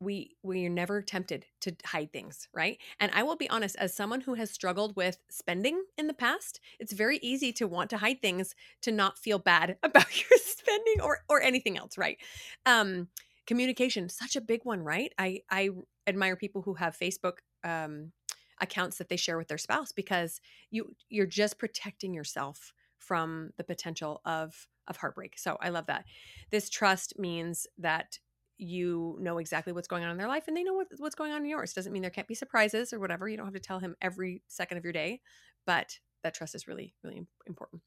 we 0.00 0.36
we 0.42 0.64
are 0.66 0.70
never 0.70 1.02
tempted 1.02 1.44
to 1.60 1.74
hide 1.84 2.12
things 2.12 2.48
right 2.54 2.78
and 2.98 3.12
i 3.14 3.22
will 3.22 3.36
be 3.36 3.48
honest 3.50 3.76
as 3.76 3.94
someone 3.94 4.22
who 4.22 4.34
has 4.34 4.50
struggled 4.50 4.96
with 4.96 5.18
spending 5.30 5.84
in 5.98 6.06
the 6.06 6.14
past 6.14 6.60
it's 6.78 6.92
very 6.92 7.18
easy 7.18 7.52
to 7.52 7.66
want 7.66 7.90
to 7.90 7.98
hide 7.98 8.20
things 8.20 8.54
to 8.82 8.90
not 8.90 9.18
feel 9.18 9.38
bad 9.38 9.76
about 9.82 10.20
your 10.20 10.38
spending 10.38 11.00
or 11.02 11.18
or 11.28 11.40
anything 11.42 11.76
else 11.76 11.98
right 11.98 12.18
um 12.66 13.08
communication 13.46 14.08
such 14.08 14.36
a 14.36 14.40
big 14.40 14.64
one 14.64 14.82
right 14.82 15.12
i 15.18 15.40
i 15.50 15.68
admire 16.06 16.36
people 16.36 16.62
who 16.62 16.74
have 16.74 16.96
facebook 16.96 17.38
um 17.64 18.12
accounts 18.60 18.98
that 18.98 19.08
they 19.08 19.16
share 19.16 19.38
with 19.38 19.48
their 19.48 19.58
spouse 19.58 19.92
because 19.92 20.40
you 20.70 20.94
you're 21.08 21.26
just 21.26 21.58
protecting 21.58 22.14
yourself 22.14 22.72
from 22.98 23.50
the 23.56 23.64
potential 23.64 24.20
of 24.24 24.66
of 24.88 24.96
heartbreak. 24.96 25.38
So 25.38 25.56
I 25.60 25.70
love 25.70 25.86
that. 25.86 26.04
This 26.50 26.68
trust 26.68 27.18
means 27.18 27.66
that 27.78 28.18
you 28.60 29.16
know 29.20 29.38
exactly 29.38 29.72
what's 29.72 29.88
going 29.88 30.04
on 30.04 30.10
in 30.10 30.18
their 30.18 30.28
life 30.28 30.44
and 30.46 30.56
they 30.56 30.62
know 30.62 30.74
what, 30.74 30.88
what's 30.98 31.14
going 31.14 31.32
on 31.32 31.42
in 31.42 31.48
yours. 31.48 31.72
Doesn't 31.72 31.92
mean 31.92 32.02
there 32.02 32.10
can't 32.10 32.28
be 32.28 32.34
surprises 32.34 32.92
or 32.92 33.00
whatever. 33.00 33.28
You 33.28 33.36
don't 33.36 33.46
have 33.46 33.54
to 33.54 33.60
tell 33.60 33.78
him 33.78 33.96
every 34.00 34.42
second 34.48 34.78
of 34.78 34.84
your 34.84 34.92
day, 34.92 35.20
but 35.66 35.98
that 36.22 36.34
trust 36.34 36.54
is 36.54 36.68
really, 36.68 36.94
really 37.02 37.26
important. 37.46 37.82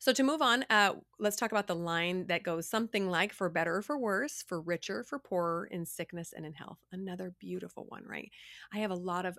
So 0.00 0.12
to 0.12 0.22
move 0.22 0.42
on, 0.42 0.66
uh, 0.68 0.94
let's 1.18 1.36
talk 1.36 1.50
about 1.50 1.66
the 1.66 1.74
line 1.74 2.26
that 2.26 2.42
goes 2.42 2.68
something 2.68 3.08
like 3.08 3.32
for 3.32 3.48
better 3.48 3.76
or 3.76 3.82
for 3.82 3.96
worse, 3.96 4.44
for 4.46 4.60
richer, 4.60 5.02
for 5.02 5.18
poorer, 5.18 5.66
in 5.70 5.86
sickness 5.86 6.34
and 6.36 6.44
in 6.44 6.52
health. 6.52 6.78
Another 6.92 7.32
beautiful 7.38 7.86
one, 7.88 8.04
right? 8.06 8.30
I 8.72 8.78
have 8.80 8.90
a 8.90 8.96
lot 8.96 9.24
of 9.24 9.38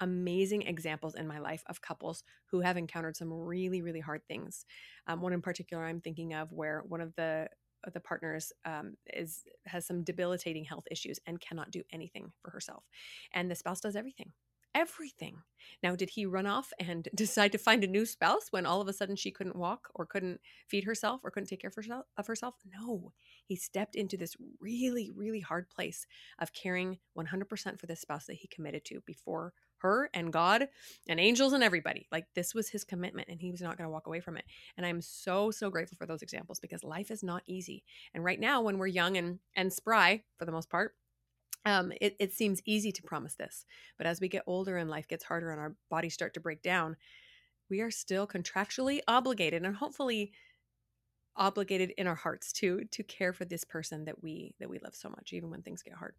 amazing 0.00 0.62
examples 0.62 1.14
in 1.14 1.26
my 1.28 1.38
life 1.38 1.62
of 1.66 1.80
couples 1.80 2.24
who 2.50 2.60
have 2.60 2.76
encountered 2.76 3.16
some 3.16 3.32
really, 3.32 3.80
really 3.80 4.00
hard 4.00 4.20
things. 4.26 4.66
Um, 5.06 5.22
one 5.22 5.32
in 5.32 5.40
particular 5.40 5.84
I'm 5.84 6.00
thinking 6.00 6.34
of 6.34 6.52
where 6.52 6.82
one 6.86 7.00
of 7.00 7.14
the 7.14 7.48
the 7.92 8.00
partners 8.00 8.52
um, 8.64 8.96
is 9.12 9.44
has 9.66 9.86
some 9.86 10.04
debilitating 10.04 10.64
health 10.64 10.84
issues 10.90 11.18
and 11.26 11.40
cannot 11.40 11.70
do 11.70 11.82
anything 11.92 12.32
for 12.42 12.50
herself, 12.50 12.84
and 13.32 13.50
the 13.50 13.54
spouse 13.54 13.80
does 13.80 13.96
everything 13.96 14.32
everything. 14.74 15.36
Now, 15.82 15.96
did 15.96 16.10
he 16.10 16.26
run 16.26 16.46
off 16.46 16.72
and 16.78 17.08
decide 17.14 17.52
to 17.52 17.58
find 17.58 17.84
a 17.84 17.88
new 17.88 18.06
spouse 18.06 18.48
when 18.50 18.66
all 18.66 18.80
of 18.80 18.88
a 18.88 18.92
sudden 18.92 19.16
she 19.16 19.30
couldn't 19.30 19.56
walk 19.56 19.88
or 19.94 20.06
couldn't 20.06 20.40
feed 20.68 20.84
herself 20.84 21.20
or 21.24 21.30
couldn't 21.30 21.48
take 21.48 21.60
care 21.60 21.72
of 22.16 22.26
herself? 22.26 22.54
No, 22.80 23.12
he 23.44 23.56
stepped 23.56 23.94
into 23.94 24.16
this 24.16 24.36
really, 24.60 25.10
really 25.14 25.40
hard 25.40 25.68
place 25.70 26.06
of 26.38 26.52
caring 26.52 26.98
100% 27.16 27.78
for 27.78 27.86
this 27.86 28.00
spouse 28.00 28.26
that 28.26 28.36
he 28.36 28.48
committed 28.48 28.84
to 28.86 29.00
before 29.06 29.52
her 29.82 30.08
and 30.14 30.32
God 30.32 30.68
and 31.08 31.20
angels 31.20 31.52
and 31.52 31.62
everybody. 31.62 32.06
Like 32.10 32.26
this 32.34 32.54
was 32.54 32.68
his 32.68 32.84
commitment 32.84 33.28
and 33.28 33.40
he 33.40 33.50
was 33.50 33.60
not 33.60 33.76
going 33.76 33.86
to 33.86 33.92
walk 33.92 34.06
away 34.06 34.20
from 34.20 34.36
it. 34.36 34.44
And 34.76 34.86
I'm 34.86 35.00
so 35.00 35.50
so 35.50 35.70
grateful 35.70 35.96
for 35.96 36.06
those 36.06 36.22
examples 36.22 36.60
because 36.60 36.82
life 36.82 37.10
is 37.10 37.22
not 37.22 37.42
easy. 37.46 37.84
And 38.14 38.24
right 38.24 38.40
now 38.40 38.62
when 38.62 38.78
we're 38.78 38.86
young 38.86 39.16
and 39.16 39.38
and 39.54 39.72
spry 39.72 40.22
for 40.38 40.44
the 40.44 40.52
most 40.52 40.70
part, 40.70 40.94
um, 41.64 41.92
it, 42.00 42.16
it 42.18 42.32
seems 42.32 42.60
easy 42.64 42.90
to 42.92 43.02
promise 43.02 43.34
this. 43.34 43.64
But 43.98 44.06
as 44.06 44.20
we 44.20 44.28
get 44.28 44.44
older 44.46 44.76
and 44.76 44.90
life 44.90 45.08
gets 45.08 45.24
harder 45.24 45.50
and 45.50 45.60
our 45.60 45.76
bodies 45.90 46.14
start 46.14 46.34
to 46.34 46.40
break 46.40 46.62
down, 46.62 46.96
we 47.70 47.80
are 47.80 47.90
still 47.90 48.26
contractually 48.26 49.00
obligated 49.06 49.64
and 49.64 49.76
hopefully 49.76 50.32
obligated 51.36 51.92
in 51.96 52.06
our 52.06 52.14
hearts 52.14 52.52
to 52.52 52.84
to 52.90 53.02
care 53.02 53.32
for 53.32 53.44
this 53.44 53.64
person 53.64 54.04
that 54.04 54.22
we 54.22 54.54
that 54.60 54.68
we 54.68 54.78
love 54.80 54.94
so 54.94 55.08
much 55.08 55.32
even 55.32 55.50
when 55.50 55.62
things 55.62 55.82
get 55.82 55.94
hard. 55.94 56.14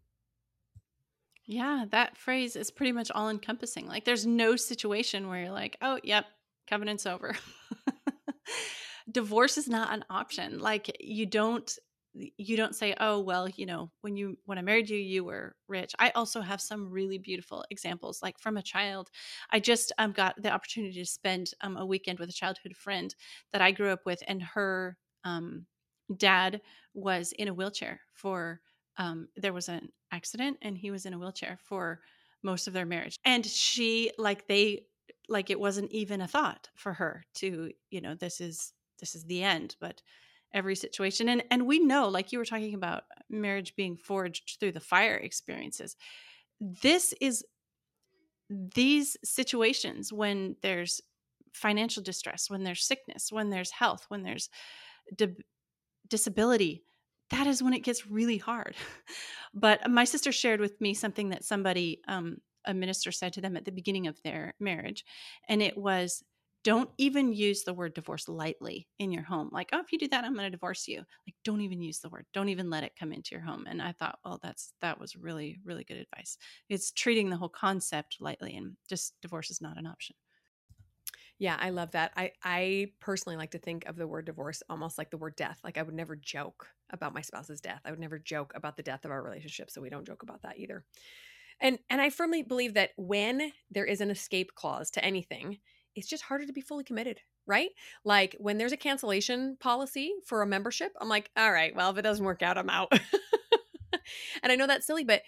Yeah, 1.46 1.84
that 1.90 2.16
phrase 2.16 2.56
is 2.56 2.70
pretty 2.70 2.92
much 2.92 3.10
all 3.10 3.28
encompassing. 3.28 3.86
Like 3.86 4.04
there's 4.04 4.26
no 4.26 4.56
situation 4.56 5.28
where 5.28 5.42
you're 5.42 5.50
like, 5.52 5.76
"Oh, 5.82 6.00
yep, 6.02 6.26
covenant's 6.66 7.06
over." 7.06 7.36
Divorce 9.10 9.58
is 9.58 9.68
not 9.68 9.92
an 9.92 10.04
option. 10.08 10.58
Like 10.58 10.96
you 11.00 11.26
don't 11.26 11.70
you 12.36 12.56
don't 12.56 12.76
say 12.76 12.94
oh 13.00 13.18
well 13.18 13.48
you 13.48 13.66
know 13.66 13.90
when 14.02 14.16
you 14.16 14.38
when 14.44 14.56
i 14.56 14.62
married 14.62 14.88
you 14.88 14.96
you 14.96 15.24
were 15.24 15.56
rich 15.66 15.90
i 15.98 16.10
also 16.10 16.40
have 16.40 16.60
some 16.60 16.88
really 16.88 17.18
beautiful 17.18 17.64
examples 17.72 18.20
like 18.22 18.38
from 18.38 18.56
a 18.56 18.62
child 18.62 19.08
i 19.50 19.58
just 19.58 19.90
um, 19.98 20.12
got 20.12 20.40
the 20.40 20.48
opportunity 20.48 20.94
to 20.94 21.04
spend 21.04 21.48
um, 21.62 21.76
a 21.76 21.84
weekend 21.84 22.20
with 22.20 22.28
a 22.28 22.32
childhood 22.32 22.76
friend 22.76 23.16
that 23.52 23.60
i 23.60 23.72
grew 23.72 23.90
up 23.90 24.06
with 24.06 24.22
and 24.28 24.44
her 24.44 24.96
um, 25.24 25.66
dad 26.16 26.60
was 26.94 27.32
in 27.32 27.48
a 27.48 27.54
wheelchair 27.54 28.00
for 28.12 28.60
um, 28.96 29.26
there 29.36 29.52
was 29.52 29.68
an 29.68 29.88
accident 30.14 30.58
and 30.62 30.78
he 30.78 30.90
was 30.90 31.06
in 31.06 31.14
a 31.14 31.18
wheelchair 31.18 31.58
for 31.62 32.00
most 32.42 32.68
of 32.68 32.72
their 32.72 32.86
marriage. 32.86 33.18
And 33.24 33.44
she 33.44 34.12
like 34.18 34.46
they 34.46 34.86
like 35.28 35.50
it 35.50 35.58
wasn't 35.58 35.90
even 35.90 36.20
a 36.20 36.28
thought 36.28 36.68
for 36.74 36.92
her 36.92 37.24
to 37.34 37.72
you 37.90 38.00
know 38.00 38.14
this 38.14 38.40
is 38.40 38.72
this 39.00 39.14
is 39.14 39.24
the 39.24 39.42
end 39.42 39.76
but 39.80 40.02
every 40.52 40.76
situation 40.76 41.28
and 41.28 41.42
and 41.50 41.66
we 41.66 41.78
know 41.78 42.08
like 42.08 42.30
you 42.30 42.38
were 42.38 42.44
talking 42.44 42.74
about 42.74 43.04
marriage 43.28 43.74
being 43.74 43.96
forged 43.96 44.56
through 44.60 44.72
the 44.72 44.80
fire 44.80 45.16
experiences. 45.16 45.96
This 46.60 47.14
is 47.20 47.44
these 48.50 49.16
situations 49.24 50.12
when 50.12 50.56
there's 50.62 51.00
financial 51.52 52.02
distress 52.02 52.50
when 52.50 52.64
there's 52.64 52.86
sickness 52.86 53.32
when 53.32 53.48
there's 53.50 53.70
health 53.70 54.04
when 54.08 54.22
there's 54.22 54.50
di- 55.16 55.42
disability 56.08 56.82
that 57.34 57.48
is 57.48 57.62
when 57.62 57.74
it 57.74 57.82
gets 57.82 58.06
really 58.06 58.38
hard. 58.38 58.76
but 59.54 59.90
my 59.90 60.04
sister 60.04 60.30
shared 60.30 60.60
with 60.60 60.80
me 60.80 60.94
something 60.94 61.30
that 61.30 61.44
somebody, 61.44 62.00
um, 62.06 62.38
a 62.64 62.72
minister 62.72 63.10
said 63.10 63.32
to 63.32 63.40
them 63.40 63.56
at 63.56 63.64
the 63.64 63.72
beginning 63.72 64.06
of 64.06 64.22
their 64.22 64.54
marriage. 64.60 65.04
And 65.48 65.60
it 65.60 65.76
was, 65.76 66.22
don't 66.62 66.88
even 66.96 67.32
use 67.32 67.64
the 67.64 67.74
word 67.74 67.92
divorce 67.92 68.28
lightly 68.28 68.88
in 69.00 69.10
your 69.10 69.24
home. 69.24 69.50
Like, 69.52 69.70
oh, 69.72 69.80
if 69.80 69.92
you 69.92 69.98
do 69.98 70.08
that, 70.08 70.24
I'm 70.24 70.34
going 70.34 70.46
to 70.46 70.50
divorce 70.50 70.86
you. 70.86 70.98
Like, 70.98 71.34
don't 71.44 71.60
even 71.60 71.82
use 71.82 71.98
the 71.98 72.08
word. 72.08 72.24
Don't 72.32 72.48
even 72.48 72.70
let 72.70 72.84
it 72.84 72.96
come 72.98 73.12
into 73.12 73.30
your 73.32 73.42
home. 73.42 73.66
And 73.68 73.82
I 73.82 73.92
thought, 73.92 74.18
well, 74.24 74.38
that's 74.40 74.72
that 74.80 74.98
was 74.98 75.16
really, 75.16 75.58
really 75.64 75.84
good 75.84 75.98
advice. 75.98 76.38
It's 76.70 76.92
treating 76.92 77.28
the 77.28 77.36
whole 77.36 77.50
concept 77.50 78.16
lightly, 78.18 78.56
and 78.56 78.76
just 78.88 79.12
divorce 79.20 79.50
is 79.50 79.60
not 79.60 79.76
an 79.76 79.86
option. 79.86 80.16
Yeah, 81.38 81.56
I 81.58 81.70
love 81.70 81.90
that. 81.92 82.12
I 82.16 82.32
I 82.42 82.92
personally 83.00 83.36
like 83.36 83.50
to 83.52 83.58
think 83.58 83.86
of 83.86 83.96
the 83.96 84.06
word 84.06 84.24
divorce 84.26 84.62
almost 84.70 84.98
like 84.98 85.10
the 85.10 85.16
word 85.18 85.36
death. 85.36 85.58
Like 85.64 85.78
I 85.78 85.82
would 85.82 85.94
never 85.94 86.14
joke 86.16 86.68
about 86.90 87.12
my 87.14 87.22
spouse's 87.22 87.60
death. 87.60 87.80
I 87.84 87.90
would 87.90 87.98
never 87.98 88.18
joke 88.18 88.52
about 88.54 88.76
the 88.76 88.82
death 88.84 89.04
of 89.04 89.10
our 89.10 89.22
relationship, 89.22 89.70
so 89.70 89.80
we 89.80 89.90
don't 89.90 90.06
joke 90.06 90.22
about 90.22 90.42
that 90.42 90.58
either. 90.58 90.84
And 91.60 91.78
and 91.90 92.00
I 92.00 92.10
firmly 92.10 92.42
believe 92.42 92.74
that 92.74 92.90
when 92.96 93.52
there 93.70 93.84
is 93.86 94.00
an 94.00 94.10
escape 94.10 94.54
clause 94.54 94.90
to 94.92 95.04
anything, 95.04 95.58
it's 95.96 96.08
just 96.08 96.24
harder 96.24 96.46
to 96.46 96.52
be 96.52 96.60
fully 96.60 96.84
committed, 96.84 97.20
right? 97.46 97.70
Like 98.04 98.36
when 98.38 98.58
there's 98.58 98.72
a 98.72 98.76
cancellation 98.76 99.56
policy 99.60 100.12
for 100.26 100.42
a 100.42 100.46
membership, 100.46 100.92
I'm 101.00 101.08
like, 101.08 101.30
all 101.36 101.52
right, 101.52 101.74
well, 101.74 101.90
if 101.90 101.98
it 101.98 102.02
doesn't 102.02 102.24
work 102.24 102.42
out, 102.42 102.58
I'm 102.58 102.70
out. 102.70 102.92
and 104.42 104.52
I 104.52 104.56
know 104.56 104.66
that's 104.66 104.86
silly, 104.86 105.04
but 105.04 105.22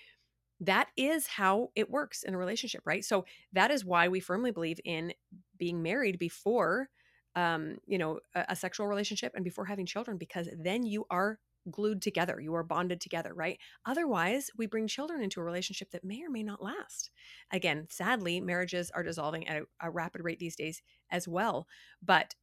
that 0.61 0.89
is 0.97 1.27
how 1.27 1.71
it 1.77 1.91
works 1.91 2.23
in 2.23 2.35
a 2.35 2.39
relationship, 2.39 2.83
right? 2.87 3.05
So 3.05 3.27
that 3.53 3.71
is 3.71 3.85
why 3.85 4.09
we 4.09 4.21
firmly 4.21 4.53
believe 4.53 4.81
in 4.85 5.13
being 5.59 5.83
married 5.83 6.19
before 6.19 6.89
um, 7.37 7.77
you 7.87 7.99
know, 7.99 8.19
a, 8.35 8.47
a 8.51 8.57
sexual 8.57 8.89
relationship 8.89 9.33
and 9.35 9.45
before 9.45 9.67
having 9.67 9.87
children 9.87 10.17
because 10.17 10.49
then 10.59 10.85
you 10.85 11.05
are 11.11 11.39
glued 11.71 12.01
together. 12.01 12.41
You 12.41 12.55
are 12.55 12.63
bonded 12.63 13.01
together, 13.01 13.35
right? 13.35 13.59
Otherwise, 13.85 14.51
we 14.57 14.67
bring 14.67 14.87
children 14.87 15.23
into 15.23 15.41
a 15.41 15.45
relationship 15.45 15.91
that 15.91 16.05
may 16.05 16.23
or 16.23 16.31
may 16.31 16.43
not 16.43 16.63
last. 16.63 17.11
Again, 17.53 17.87
sadly, 17.91 18.41
marriages 18.41 18.91
are 18.93 19.03
dissolving 19.03 19.47
at 19.47 19.63
a, 19.63 19.89
a 19.89 19.91
rapid 19.91 20.23
rate 20.25 20.39
these 20.39 20.57
days 20.57 20.81
as 21.11 21.29
well. 21.29 21.67
But 22.03 22.35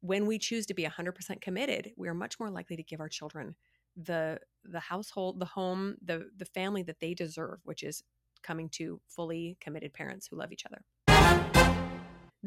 when 0.00 0.26
we 0.26 0.38
choose 0.38 0.66
to 0.66 0.74
be 0.74 0.84
100% 0.84 1.40
committed, 1.40 1.92
we 1.96 2.08
are 2.08 2.14
much 2.14 2.38
more 2.38 2.50
likely 2.50 2.76
to 2.76 2.82
give 2.82 3.00
our 3.00 3.08
children 3.08 3.56
the 3.96 4.38
the 4.64 4.78
household, 4.78 5.40
the 5.40 5.46
home, 5.46 5.96
the 6.04 6.28
the 6.36 6.44
family 6.44 6.84
that 6.84 7.00
they 7.00 7.14
deserve, 7.14 7.58
which 7.64 7.82
is 7.82 8.04
coming 8.42 8.68
to 8.68 9.00
fully 9.08 9.56
committed 9.60 9.92
parents 9.92 10.28
who 10.28 10.36
love 10.36 10.52
each 10.52 10.66
other. 10.66 10.84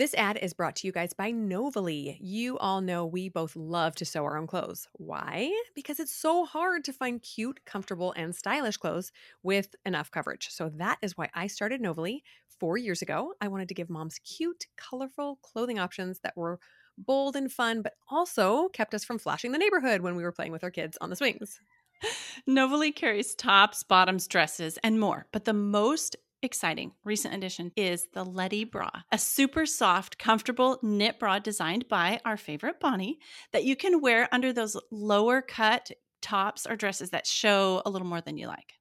This 0.01 0.15
ad 0.15 0.39
is 0.41 0.55
brought 0.55 0.77
to 0.77 0.87
you 0.87 0.91
guys 0.91 1.13
by 1.13 1.29
Novely. 1.29 2.17
You 2.19 2.57
all 2.57 2.81
know 2.81 3.05
we 3.05 3.29
both 3.29 3.55
love 3.55 3.93
to 3.97 4.03
sew 4.03 4.23
our 4.23 4.35
own 4.35 4.47
clothes. 4.47 4.87
Why? 4.93 5.53
Because 5.75 5.99
it's 5.99 6.11
so 6.11 6.43
hard 6.43 6.83
to 6.85 6.91
find 6.91 7.21
cute, 7.21 7.59
comfortable, 7.67 8.11
and 8.17 8.35
stylish 8.35 8.77
clothes 8.77 9.11
with 9.43 9.75
enough 9.85 10.09
coverage. 10.09 10.49
So 10.49 10.69
that 10.77 10.97
is 11.03 11.15
why 11.15 11.29
I 11.35 11.45
started 11.45 11.81
Novely 11.81 12.23
four 12.47 12.79
years 12.79 13.03
ago. 13.03 13.35
I 13.41 13.47
wanted 13.47 13.67
to 13.67 13.75
give 13.75 13.91
moms 13.91 14.17
cute, 14.23 14.65
colorful 14.75 15.37
clothing 15.43 15.77
options 15.77 16.17
that 16.23 16.35
were 16.35 16.57
bold 16.97 17.35
and 17.35 17.51
fun, 17.51 17.83
but 17.83 17.93
also 18.09 18.69
kept 18.69 18.95
us 18.95 19.03
from 19.03 19.19
flashing 19.19 19.51
the 19.51 19.59
neighborhood 19.59 20.01
when 20.01 20.15
we 20.15 20.23
were 20.23 20.31
playing 20.31 20.51
with 20.51 20.63
our 20.63 20.71
kids 20.71 20.97
on 20.99 21.11
the 21.11 21.15
swings. 21.15 21.59
Novely 22.47 22.91
carries 22.91 23.35
tops, 23.35 23.83
bottoms, 23.83 24.27
dresses, 24.27 24.79
and 24.83 24.99
more. 24.99 25.27
But 25.31 25.45
the 25.45 25.53
most 25.53 26.15
exciting 26.41 26.93
recent 27.03 27.33
addition 27.33 27.71
is 27.75 28.07
the 28.13 28.23
Letty 28.23 28.63
bra, 28.63 28.89
a 29.11 29.17
super 29.17 29.65
soft, 29.65 30.17
comfortable 30.17 30.79
knit 30.81 31.19
bra 31.19 31.39
designed 31.39 31.87
by 31.87 32.19
our 32.25 32.37
favorite 32.37 32.79
Bonnie 32.79 33.19
that 33.51 33.63
you 33.63 33.75
can 33.75 34.01
wear 34.01 34.27
under 34.31 34.53
those 34.53 34.77
lower 34.91 35.41
cut 35.41 35.91
tops 36.21 36.65
or 36.65 36.75
dresses 36.75 37.11
that 37.11 37.27
show 37.27 37.81
a 37.85 37.89
little 37.89 38.07
more 38.07 38.21
than 38.21 38.37
you 38.37 38.47
like. 38.47 38.73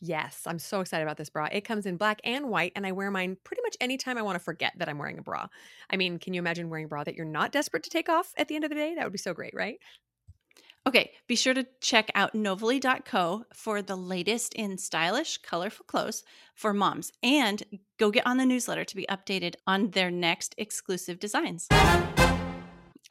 Yes, 0.00 0.42
I'm 0.46 0.60
so 0.60 0.80
excited 0.80 1.02
about 1.02 1.16
this 1.16 1.30
bra. 1.30 1.48
It 1.50 1.62
comes 1.62 1.84
in 1.84 1.96
black 1.96 2.20
and 2.22 2.48
white, 2.48 2.72
and 2.76 2.86
I 2.86 2.92
wear 2.92 3.10
mine 3.10 3.36
pretty 3.42 3.62
much 3.62 3.76
anytime 3.80 4.16
I 4.16 4.22
want 4.22 4.36
to 4.36 4.44
forget 4.44 4.72
that 4.76 4.88
I'm 4.88 4.98
wearing 4.98 5.18
a 5.18 5.22
bra. 5.22 5.48
I 5.90 5.96
mean, 5.96 6.18
can 6.18 6.34
you 6.34 6.38
imagine 6.38 6.70
wearing 6.70 6.84
a 6.84 6.88
bra 6.88 7.02
that 7.02 7.16
you're 7.16 7.26
not 7.26 7.50
desperate 7.50 7.82
to 7.82 7.90
take 7.90 8.08
off 8.08 8.32
at 8.36 8.46
the 8.46 8.54
end 8.54 8.64
of 8.64 8.70
the 8.70 8.76
day? 8.76 8.94
That 8.94 9.04
would 9.04 9.12
be 9.12 9.18
so 9.18 9.34
great, 9.34 9.54
right? 9.54 9.78
Okay, 10.86 11.12
be 11.26 11.36
sure 11.36 11.54
to 11.54 11.66
check 11.80 12.10
out 12.14 12.34
novely.co 12.34 13.44
for 13.52 13.82
the 13.82 13.96
latest 13.96 14.54
in 14.54 14.78
stylish, 14.78 15.38
colorful 15.38 15.84
clothes 15.84 16.24
for 16.54 16.72
moms 16.72 17.12
and 17.22 17.62
go 17.98 18.10
get 18.10 18.26
on 18.26 18.38
the 18.38 18.46
newsletter 18.46 18.84
to 18.84 18.96
be 18.96 19.06
updated 19.10 19.54
on 19.66 19.90
their 19.90 20.10
next 20.10 20.54
exclusive 20.56 21.18
designs. 21.18 21.68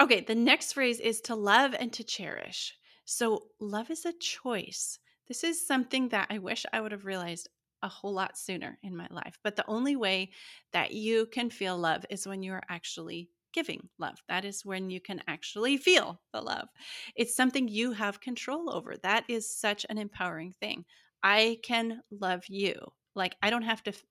Okay, 0.02 0.22
the 0.22 0.36
next 0.36 0.74
phrase 0.74 1.00
is 1.00 1.22
to 1.22 1.36
love 1.36 1.76
and 1.78 1.92
to 1.94 2.04
cherish. 2.04 2.76
So, 3.06 3.48
love 3.60 3.90
is 3.90 4.06
a 4.06 4.14
choice. 4.14 5.00
This 5.28 5.44
is 5.44 5.66
something 5.66 6.10
that 6.10 6.28
I 6.30 6.38
wish 6.40 6.66
I 6.72 6.82
would 6.82 6.92
have 6.92 7.06
realized 7.06 7.50
a 7.82 7.88
whole 7.88 8.14
lot 8.14 8.38
sooner 8.38 8.78
in 8.84 8.96
my 8.96 9.08
life. 9.12 9.38
But 9.44 9.56
the 9.56 9.68
only 9.68 9.96
way 9.96 10.32
that 10.74 10.94
you 10.94 11.28
can 11.28 11.50
feel 11.50 11.78
love 11.78 12.06
is 12.10 12.28
when 12.28 12.44
you 12.44 12.54
are 12.54 12.64
actually 12.70 13.30
giving 13.58 13.90
love. 13.98 14.22
That 14.30 14.46
is 14.46 14.64
when 14.64 14.92
you 14.92 15.02
can 15.02 15.20
actually 15.28 15.78
feel 15.78 16.22
the 16.32 16.42
love. 16.42 16.68
It's 17.16 17.36
something 17.36 17.68
you 17.68 17.92
have 17.92 18.22
control 18.22 18.70
over. 18.70 18.94
That 19.02 19.24
is 19.28 19.50
such 19.50 19.84
an 19.90 19.98
empowering 19.98 20.54
thing. 20.60 20.86
I 21.24 21.58
can 21.64 22.02
love 22.12 22.44
you. 22.50 22.76
Like, 23.16 23.36
I 23.42 23.50
don't 23.50 23.64
have 23.64 23.82
to 23.86 23.90
f- 23.90 24.06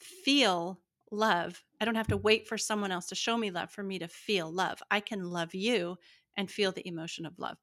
feel 0.00 0.80
love. 1.12 1.62
I 1.80 1.84
don't 1.84 1.94
have 1.94 2.08
to 2.08 2.16
wait 2.16 2.48
for 2.48 2.58
someone 2.58 2.90
else 2.90 3.06
to 3.06 3.14
show 3.14 3.36
me 3.38 3.52
love 3.52 3.70
for 3.70 3.84
me 3.84 4.00
to 4.00 4.08
feel 4.08 4.52
love. 4.52 4.82
I 4.90 4.98
can 4.98 5.22
love 5.22 5.54
you 5.54 5.96
and 6.36 6.50
feel 6.50 6.72
the 6.72 6.86
emotion 6.88 7.24
of 7.24 7.38
love. 7.38 7.56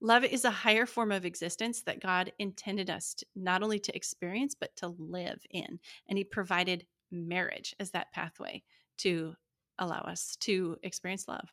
Love 0.00 0.24
is 0.24 0.44
a 0.44 0.50
higher 0.50 0.86
form 0.86 1.12
of 1.12 1.24
existence 1.24 1.82
that 1.82 2.02
God 2.02 2.32
intended 2.40 2.90
us 2.90 3.14
to, 3.14 3.26
not 3.36 3.62
only 3.62 3.78
to 3.78 3.94
experience, 3.94 4.56
but 4.58 4.74
to 4.78 4.88
live 4.98 5.40
in. 5.50 5.78
And 6.08 6.18
He 6.18 6.24
provided 6.24 6.84
marriage 7.12 7.76
as 7.78 7.92
that 7.92 8.12
pathway 8.12 8.64
to 8.98 9.36
allow 9.80 10.00
us 10.02 10.36
to 10.42 10.78
experience 10.82 11.28
love. 11.28 11.52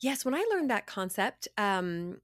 Yes, 0.00 0.24
when 0.24 0.34
I 0.34 0.44
learned 0.50 0.70
that 0.70 0.86
concept, 0.86 1.48
um, 1.56 2.20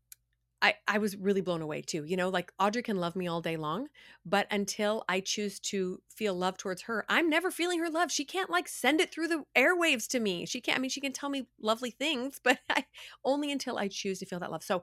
I, 0.63 0.75
I 0.89 0.99
was 0.99 1.17
really 1.17 1.43
blown 1.43 1.63
away 1.63 1.83
too. 1.83 2.05
You 2.05 2.17
know, 2.17 2.31
like 2.31 2.53
Audrey 2.59 2.83
can 2.83 2.99
love 2.99 3.17
me 3.17 3.29
all 3.29 3.41
day 3.43 3.57
long, 3.57 3.89
but 4.27 4.47
until 4.51 5.05
I 5.09 5.21
choose 5.21 5.61
to 5.61 6.03
feel 6.11 6.35
love 6.35 6.59
towards 6.59 6.83
her, 6.83 7.05
I'm 7.09 7.31
never 7.31 7.51
feeling 7.51 7.81
her 7.81 7.91
love. 7.91 8.13
She 8.13 8.25
can't 8.25 8.51
like 8.51 8.69
send 8.69 9.01
it 9.01 9.13
through 9.13 9.29
the 9.29 9.45
airwaves 9.57 10.09
to 10.11 10.21
me. 10.21 10.47
She 10.47 10.61
can't, 10.61 10.79
I 10.79 10.81
mean, 10.81 10.91
she 10.91 11.01
can 11.01 11.13
tell 11.13 11.31
me 11.31 11.49
lovely 11.61 11.93
things, 11.93 12.41
but 12.45 12.61
I, 12.71 12.87
only 13.25 13.53
until 13.53 13.79
I 13.79 13.89
choose 13.89 14.21
to 14.21 14.27
feel 14.27 14.41
that 14.41 14.53
love. 14.53 14.65
So, 14.65 14.83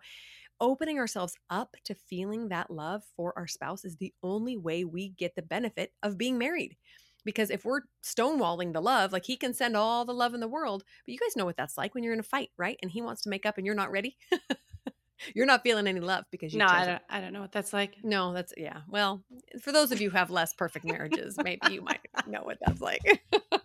opening 0.62 1.00
ourselves 1.00 1.36
up 1.50 1.76
to 1.86 1.96
feeling 1.96 2.50
that 2.50 2.72
love 2.72 3.04
for 3.16 3.38
our 3.38 3.48
spouse 3.48 3.86
is 3.86 3.98
the 3.98 4.14
only 4.24 4.58
way 4.58 4.86
we 4.86 5.10
get 5.10 5.36
the 5.36 5.42
benefit 5.42 5.94
of 6.04 6.18
being 6.18 6.38
married. 6.38 6.78
Because 7.26 7.50
if 7.50 7.66
we're 7.66 7.82
stonewalling 8.04 8.74
the 8.74 8.82
love, 8.82 9.12
like 9.12 9.26
he 9.26 9.36
can 9.36 9.54
send 9.54 9.76
all 9.76 10.06
the 10.06 10.14
love 10.14 10.34
in 10.34 10.40
the 10.40 10.48
world, 10.48 10.84
but 11.06 11.12
you 11.12 11.20
guys 11.20 11.36
know 11.36 11.46
what 11.46 11.58
that's 11.58 11.78
like 11.78 11.96
when 11.96 12.04
you're 12.04 12.14
in 12.14 12.20
a 12.20 12.24
fight, 12.24 12.52
right? 12.58 12.78
And 12.82 12.92
he 12.92 13.02
wants 13.02 13.24
to 13.24 13.30
make 13.30 13.46
up 13.46 13.58
and 13.58 13.66
you're 13.66 13.76
not 13.76 13.92
ready. 13.92 14.18
you're 15.34 15.46
not 15.46 15.64
feeling 15.64 15.88
any 15.88 16.00
love 16.00 16.26
because 16.32 16.54
you 16.54 16.60
no 16.60 16.68
I 16.68 16.86
don't, 16.86 17.02
I 17.10 17.22
don't 17.22 17.34
know 17.34 17.42
what 17.42 17.52
that's 17.52 17.74
like. 17.74 17.96
No 18.04 18.34
that's 18.34 18.54
yeah 18.58 18.82
well 18.88 19.24
for 19.62 19.72
those 19.72 19.92
of 19.92 20.02
you 20.02 20.10
who 20.10 20.18
have 20.18 20.30
less 20.30 20.54
perfect 20.54 20.86
marriages 20.86 21.38
maybe 21.42 21.72
you 21.72 21.82
might 21.82 22.02
know 22.28 22.44
what 22.44 22.58
that's 22.66 22.82
like. 22.82 23.02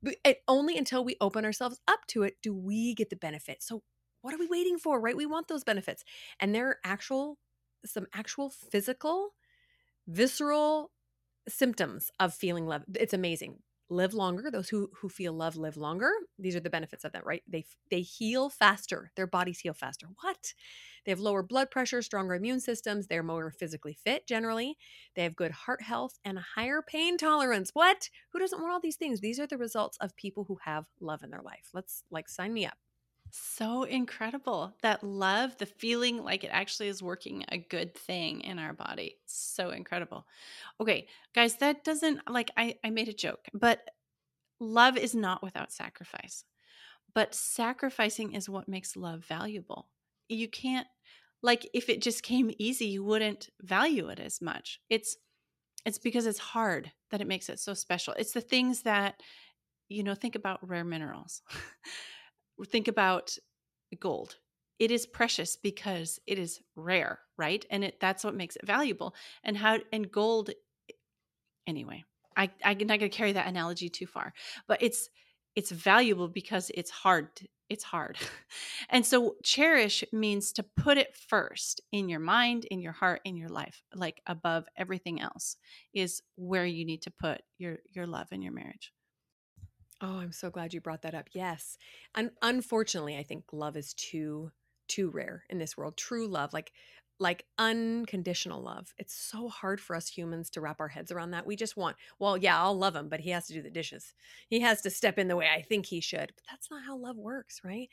But 0.00 0.14
it, 0.24 0.42
only 0.46 0.78
until 0.78 1.04
we 1.04 1.16
open 1.20 1.44
ourselves 1.44 1.80
up 1.88 2.06
to 2.08 2.22
it 2.22 2.36
do 2.40 2.54
we 2.54 2.94
get 2.94 3.10
the 3.10 3.16
benefit. 3.16 3.64
So 3.64 3.82
what 4.22 4.32
are 4.32 4.38
we 4.38 4.46
waiting 4.46 4.78
for 4.78 5.00
right? 5.00 5.16
We 5.16 5.26
want 5.26 5.48
those 5.48 5.64
benefits. 5.64 6.04
And 6.38 6.54
there 6.54 6.68
are 6.68 6.78
actual 6.84 7.38
some 7.84 8.06
actual 8.14 8.50
physical 8.50 9.30
visceral 10.06 10.92
symptoms 11.48 12.10
of 12.20 12.34
feeling 12.34 12.66
love. 12.66 12.84
It's 12.94 13.14
amazing. 13.14 13.58
Live 13.90 14.12
longer. 14.12 14.50
Those 14.50 14.68
who 14.68 14.90
who 15.00 15.08
feel 15.08 15.32
love 15.32 15.56
live 15.56 15.78
longer. 15.78 16.10
These 16.38 16.54
are 16.54 16.60
the 16.60 16.68
benefits 16.68 17.04
of 17.04 17.12
that, 17.12 17.24
right? 17.24 17.42
They 17.48 17.64
they 17.90 18.02
heal 18.02 18.50
faster. 18.50 19.12
Their 19.16 19.26
bodies 19.26 19.60
heal 19.60 19.72
faster. 19.72 20.08
What? 20.20 20.52
They 21.04 21.12
have 21.12 21.20
lower 21.20 21.42
blood 21.42 21.70
pressure, 21.70 22.02
stronger 22.02 22.34
immune 22.34 22.60
systems. 22.60 23.06
They're 23.06 23.22
more 23.22 23.50
physically 23.50 23.94
fit 23.94 24.26
generally. 24.26 24.76
They 25.14 25.22
have 25.22 25.36
good 25.36 25.52
heart 25.52 25.80
health 25.80 26.18
and 26.22 26.36
a 26.36 26.44
higher 26.54 26.82
pain 26.82 27.16
tolerance. 27.16 27.70
What? 27.72 28.10
Who 28.32 28.38
doesn't 28.38 28.60
want 28.60 28.72
all 28.72 28.80
these 28.80 28.96
things? 28.96 29.20
These 29.20 29.40
are 29.40 29.46
the 29.46 29.56
results 29.56 29.96
of 30.02 30.14
people 30.16 30.44
who 30.44 30.58
have 30.64 30.84
love 31.00 31.22
in 31.22 31.30
their 31.30 31.42
life. 31.42 31.70
Let's 31.72 32.04
like 32.10 32.28
sign 32.28 32.52
me 32.52 32.66
up. 32.66 32.76
So 33.30 33.82
incredible. 33.84 34.74
That 34.82 35.02
love, 35.04 35.56
the 35.58 35.66
feeling 35.66 36.22
like 36.24 36.44
it 36.44 36.50
actually 36.52 36.88
is 36.88 37.02
working 37.02 37.44
a 37.50 37.58
good 37.58 37.94
thing 37.94 38.40
in 38.40 38.58
our 38.58 38.72
body. 38.72 39.16
So 39.26 39.70
incredible. 39.70 40.26
Okay, 40.80 41.08
guys, 41.34 41.56
that 41.56 41.84
doesn't 41.84 42.20
like 42.30 42.50
I, 42.56 42.76
I 42.82 42.90
made 42.90 43.08
a 43.08 43.12
joke, 43.12 43.46
but 43.52 43.80
love 44.60 44.96
is 44.96 45.14
not 45.14 45.42
without 45.42 45.72
sacrifice. 45.72 46.44
But 47.14 47.34
sacrificing 47.34 48.34
is 48.34 48.48
what 48.48 48.68
makes 48.68 48.96
love 48.96 49.24
valuable. 49.24 49.88
You 50.28 50.48
can't 50.48 50.86
like 51.42 51.68
if 51.74 51.88
it 51.88 52.02
just 52.02 52.22
came 52.22 52.50
easy, 52.58 52.86
you 52.86 53.04
wouldn't 53.04 53.50
value 53.62 54.08
it 54.08 54.20
as 54.20 54.40
much. 54.42 54.80
It's 54.90 55.16
it's 55.86 55.98
because 55.98 56.26
it's 56.26 56.38
hard 56.38 56.92
that 57.10 57.20
it 57.20 57.28
makes 57.28 57.48
it 57.48 57.60
so 57.60 57.74
special. 57.74 58.14
It's 58.14 58.32
the 58.32 58.40
things 58.40 58.82
that 58.82 59.22
you 59.88 60.02
know, 60.02 60.14
think 60.14 60.34
about 60.34 60.66
rare 60.68 60.84
minerals. 60.84 61.42
think 62.64 62.88
about 62.88 63.36
gold. 64.00 64.36
it 64.78 64.90
is 64.90 65.06
precious 65.06 65.56
because 65.56 66.20
it 66.26 66.38
is 66.38 66.60
rare, 66.76 67.20
right? 67.36 67.64
And 67.70 67.84
it 67.84 67.98
that's 68.00 68.24
what 68.24 68.34
makes 68.34 68.56
it 68.56 68.66
valuable. 68.66 69.14
And 69.44 69.56
how 69.56 69.78
and 69.92 70.10
gold 70.10 70.50
anyway. 71.66 72.04
I 72.36 72.50
I'm 72.64 72.78
not 72.78 73.00
going 73.00 73.10
to 73.10 73.16
carry 73.16 73.32
that 73.32 73.48
analogy 73.48 73.88
too 73.88 74.06
far, 74.06 74.32
but 74.68 74.82
it's 74.82 75.08
it's 75.56 75.70
valuable 75.72 76.28
because 76.28 76.70
it's 76.74 76.90
hard. 76.90 77.28
It's 77.68 77.84
hard. 77.84 78.16
and 78.90 79.04
so 79.04 79.34
cherish 79.44 80.04
means 80.12 80.52
to 80.52 80.62
put 80.62 80.98
it 80.98 81.16
first 81.16 81.80
in 81.92 82.08
your 82.08 82.20
mind, 82.20 82.64
in 82.70 82.80
your 82.80 82.92
heart, 82.92 83.20
in 83.24 83.36
your 83.36 83.48
life, 83.48 83.82
like 83.94 84.22
above 84.26 84.66
everything 84.76 85.20
else 85.20 85.56
is 85.92 86.22
where 86.36 86.64
you 86.66 86.84
need 86.84 87.02
to 87.02 87.10
put 87.10 87.42
your 87.58 87.78
your 87.94 88.06
love 88.06 88.28
in 88.30 88.42
your 88.42 88.52
marriage. 88.52 88.92
Oh, 90.00 90.18
I'm 90.18 90.32
so 90.32 90.50
glad 90.50 90.72
you 90.72 90.80
brought 90.80 91.02
that 91.02 91.14
up. 91.14 91.28
Yes. 91.32 91.76
And 92.14 92.30
unfortunately, 92.42 93.16
I 93.16 93.22
think 93.22 93.52
love 93.52 93.76
is 93.76 93.94
too 93.94 94.50
too 94.88 95.10
rare 95.10 95.44
in 95.50 95.58
this 95.58 95.76
world. 95.76 95.96
True 95.96 96.26
love, 96.26 96.52
like 96.52 96.72
like 97.20 97.46
unconditional 97.58 98.62
love. 98.62 98.94
It's 98.96 99.12
so 99.14 99.48
hard 99.48 99.80
for 99.80 99.96
us 99.96 100.08
humans 100.08 100.50
to 100.50 100.60
wrap 100.60 100.78
our 100.80 100.86
heads 100.88 101.10
around 101.10 101.32
that. 101.32 101.46
We 101.46 101.56
just 101.56 101.76
want, 101.76 101.96
well, 102.20 102.36
yeah, 102.36 102.62
I'll 102.62 102.78
love 102.78 102.94
him, 102.94 103.08
but 103.08 103.18
he 103.20 103.30
has 103.30 103.48
to 103.48 103.52
do 103.54 103.60
the 103.60 103.72
dishes. 103.72 104.14
He 104.48 104.60
has 104.60 104.80
to 104.82 104.90
step 104.90 105.18
in 105.18 105.26
the 105.26 105.34
way 105.36 105.48
I 105.50 105.60
think 105.62 105.86
he 105.86 106.00
should. 106.00 106.32
But 106.36 106.44
that's 106.48 106.70
not 106.70 106.84
how 106.84 106.96
love 106.96 107.16
works, 107.16 107.60
right? 107.64 107.88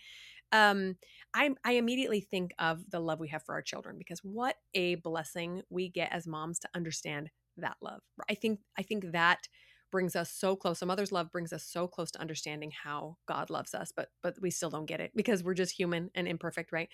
Um, 0.52 0.98
I 1.34 1.56
I 1.64 1.74
immediately 1.74 2.22
think 2.22 2.54
of 2.60 2.90
the 2.90 3.00
love 3.00 3.20
we 3.20 3.30
have 3.30 3.44
for 3.44 3.54
our 3.56 3.62
children 3.62 3.98
because 3.98 4.20
what 4.24 4.58
a 4.74 4.96
blessing 4.96 5.64
we 5.70 5.90
get 5.90 6.12
as 6.12 6.28
moms 6.28 6.60
to 6.60 6.70
understand 6.76 7.32
that 7.58 7.78
love. 7.82 8.02
I 8.30 8.36
think 8.36 8.62
I 8.78 8.84
think 8.84 9.12
that 9.12 9.48
brings 9.96 10.16
us 10.16 10.30
so 10.30 10.56
close. 10.58 10.82
A 10.82 10.86
mother's 10.86 11.12
love 11.14 11.32
brings 11.32 11.54
us 11.54 11.64
so 11.64 11.88
close 11.88 12.12
to 12.12 12.20
understanding 12.20 12.72
how 12.84 13.18
God 13.28 13.50
loves 13.50 13.74
us, 13.74 13.94
but 13.96 14.10
but 14.22 14.36
we 14.42 14.52
still 14.52 14.70
don't 14.70 14.86
get 14.88 15.00
it 15.00 15.12
because 15.16 15.44
we're 15.44 15.54
just 15.54 15.78
human 15.80 16.12
and 16.16 16.28
imperfect, 16.28 16.74
right? 16.74 16.90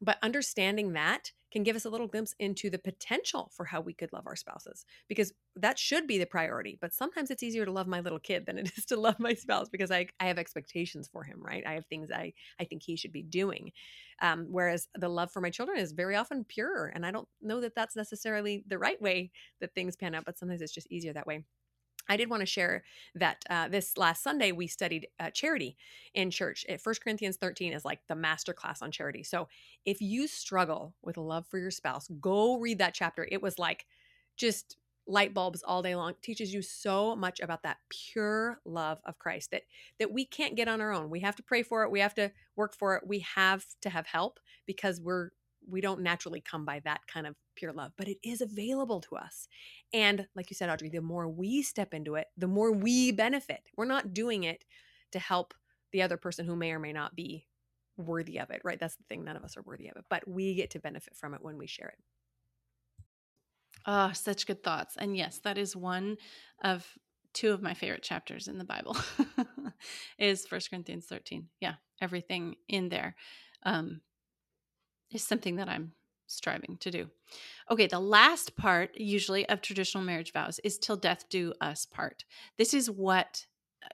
But 0.00 0.18
understanding 0.22 0.92
that 0.92 1.32
can 1.50 1.64
give 1.64 1.74
us 1.74 1.84
a 1.84 1.90
little 1.90 2.06
glimpse 2.06 2.34
into 2.38 2.70
the 2.70 2.78
potential 2.78 3.50
for 3.52 3.64
how 3.64 3.80
we 3.80 3.94
could 3.94 4.12
love 4.12 4.26
our 4.26 4.36
spouses 4.36 4.84
because 5.08 5.32
that 5.56 5.78
should 5.78 6.06
be 6.06 6.18
the 6.18 6.26
priority. 6.26 6.78
But 6.80 6.94
sometimes 6.94 7.30
it's 7.30 7.42
easier 7.42 7.64
to 7.64 7.72
love 7.72 7.88
my 7.88 8.00
little 8.00 8.20
kid 8.20 8.46
than 8.46 8.58
it 8.58 8.70
is 8.78 8.84
to 8.86 8.96
love 9.00 9.18
my 9.18 9.34
spouse 9.34 9.68
because 9.68 9.90
I, 9.90 10.06
I 10.20 10.26
have 10.26 10.38
expectations 10.38 11.08
for 11.08 11.24
him, 11.24 11.42
right? 11.42 11.64
I 11.66 11.72
have 11.72 11.86
things 11.86 12.10
I, 12.12 12.32
I 12.60 12.64
think 12.64 12.82
he 12.82 12.96
should 12.96 13.12
be 13.12 13.22
doing. 13.22 13.72
Um, 14.22 14.46
whereas 14.50 14.88
the 14.94 15.08
love 15.08 15.32
for 15.32 15.40
my 15.40 15.50
children 15.50 15.78
is 15.78 15.92
very 15.92 16.16
often 16.16 16.44
pure. 16.44 16.92
And 16.94 17.04
I 17.04 17.10
don't 17.10 17.28
know 17.40 17.60
that 17.60 17.74
that's 17.74 17.96
necessarily 17.96 18.64
the 18.66 18.78
right 18.78 19.00
way 19.00 19.30
that 19.60 19.74
things 19.74 19.96
pan 19.96 20.14
out, 20.14 20.24
but 20.26 20.38
sometimes 20.38 20.62
it's 20.62 20.74
just 20.74 20.90
easier 20.90 21.12
that 21.14 21.26
way. 21.26 21.44
I 22.08 22.16
did 22.16 22.30
want 22.30 22.40
to 22.40 22.46
share 22.46 22.84
that 23.14 23.44
uh, 23.50 23.68
this 23.68 23.96
last 23.96 24.22
Sunday 24.22 24.52
we 24.52 24.66
studied 24.66 25.08
uh, 25.20 25.30
charity 25.30 25.76
in 26.14 26.30
church. 26.30 26.64
First 26.80 27.02
Corinthians 27.02 27.36
13 27.36 27.72
is 27.72 27.84
like 27.84 28.00
the 28.08 28.14
master 28.14 28.52
class 28.52 28.82
on 28.82 28.90
charity. 28.90 29.22
So 29.22 29.48
if 29.84 30.00
you 30.00 30.26
struggle 30.26 30.94
with 31.02 31.16
love 31.16 31.46
for 31.46 31.58
your 31.58 31.70
spouse, 31.70 32.08
go 32.20 32.58
read 32.58 32.78
that 32.78 32.94
chapter. 32.94 33.28
It 33.30 33.42
was 33.42 33.58
like 33.58 33.86
just 34.36 34.76
light 35.06 35.32
bulbs 35.32 35.62
all 35.66 35.82
day 35.82 35.94
long. 35.94 36.10
It 36.10 36.22
teaches 36.22 36.52
you 36.52 36.62
so 36.62 37.16
much 37.16 37.40
about 37.40 37.62
that 37.62 37.78
pure 37.88 38.60
love 38.64 39.00
of 39.06 39.18
Christ 39.18 39.50
that 39.50 39.62
that 39.98 40.12
we 40.12 40.24
can't 40.24 40.54
get 40.56 40.68
on 40.68 40.80
our 40.80 40.92
own. 40.92 41.10
We 41.10 41.20
have 41.20 41.36
to 41.36 41.42
pray 41.42 41.62
for 41.62 41.82
it. 41.82 41.90
We 41.90 42.00
have 42.00 42.14
to 42.14 42.30
work 42.56 42.74
for 42.74 42.96
it. 42.96 43.06
We 43.06 43.20
have 43.20 43.64
to 43.82 43.90
have 43.90 44.06
help 44.06 44.38
because 44.66 45.00
we're 45.00 45.30
we 45.68 45.80
don't 45.80 46.00
naturally 46.00 46.40
come 46.40 46.64
by 46.64 46.80
that 46.80 47.00
kind 47.06 47.26
of 47.26 47.34
pure 47.58 47.72
love, 47.72 47.92
but 47.96 48.08
it 48.08 48.18
is 48.22 48.40
available 48.40 49.00
to 49.02 49.16
us. 49.16 49.48
And 49.92 50.26
like 50.34 50.50
you 50.50 50.54
said, 50.54 50.70
Audrey, 50.70 50.88
the 50.88 51.00
more 51.00 51.28
we 51.28 51.62
step 51.62 51.92
into 51.92 52.14
it, 52.14 52.28
the 52.36 52.46
more 52.46 52.72
we 52.72 53.12
benefit. 53.12 53.60
We're 53.76 53.84
not 53.84 54.14
doing 54.14 54.44
it 54.44 54.64
to 55.12 55.18
help 55.18 55.54
the 55.92 56.02
other 56.02 56.16
person 56.16 56.46
who 56.46 56.56
may 56.56 56.72
or 56.72 56.78
may 56.78 56.92
not 56.92 57.16
be 57.16 57.46
worthy 57.96 58.38
of 58.38 58.50
it, 58.50 58.62
right? 58.64 58.78
That's 58.78 58.96
the 58.96 59.04
thing. 59.08 59.24
None 59.24 59.36
of 59.36 59.44
us 59.44 59.56
are 59.56 59.62
worthy 59.62 59.88
of 59.88 59.96
it, 59.96 60.04
but 60.08 60.26
we 60.28 60.54
get 60.54 60.70
to 60.70 60.78
benefit 60.78 61.16
from 61.16 61.34
it 61.34 61.42
when 61.42 61.58
we 61.58 61.66
share 61.66 61.88
it. 61.88 61.98
Oh, 63.86 64.12
such 64.12 64.46
good 64.46 64.62
thoughts. 64.62 64.96
And 64.96 65.16
yes, 65.16 65.40
that 65.44 65.58
is 65.58 65.74
one 65.74 66.18
of 66.62 66.86
two 67.32 67.52
of 67.52 67.62
my 67.62 67.74
favorite 67.74 68.02
chapters 68.02 68.48
in 68.48 68.58
the 68.58 68.64
Bible 68.64 68.96
is 70.18 70.46
First 70.46 70.70
Corinthians 70.70 71.06
13. 71.06 71.48
Yeah, 71.60 71.74
everything 72.00 72.56
in 72.68 72.88
there 72.88 73.16
um, 73.64 74.00
is 75.10 75.22
something 75.22 75.56
that 75.56 75.68
I'm 75.68 75.92
striving 76.28 76.76
to 76.78 76.90
do. 76.90 77.08
Okay, 77.70 77.86
the 77.86 77.98
last 77.98 78.56
part, 78.56 78.96
usually, 78.96 79.48
of 79.48 79.60
traditional 79.60 80.04
marriage 80.04 80.32
vows 80.32 80.60
is 80.62 80.78
till 80.78 80.96
death 80.96 81.28
do 81.28 81.52
us 81.60 81.84
part. 81.86 82.24
This 82.56 82.72
is 82.72 82.90
what 82.90 83.46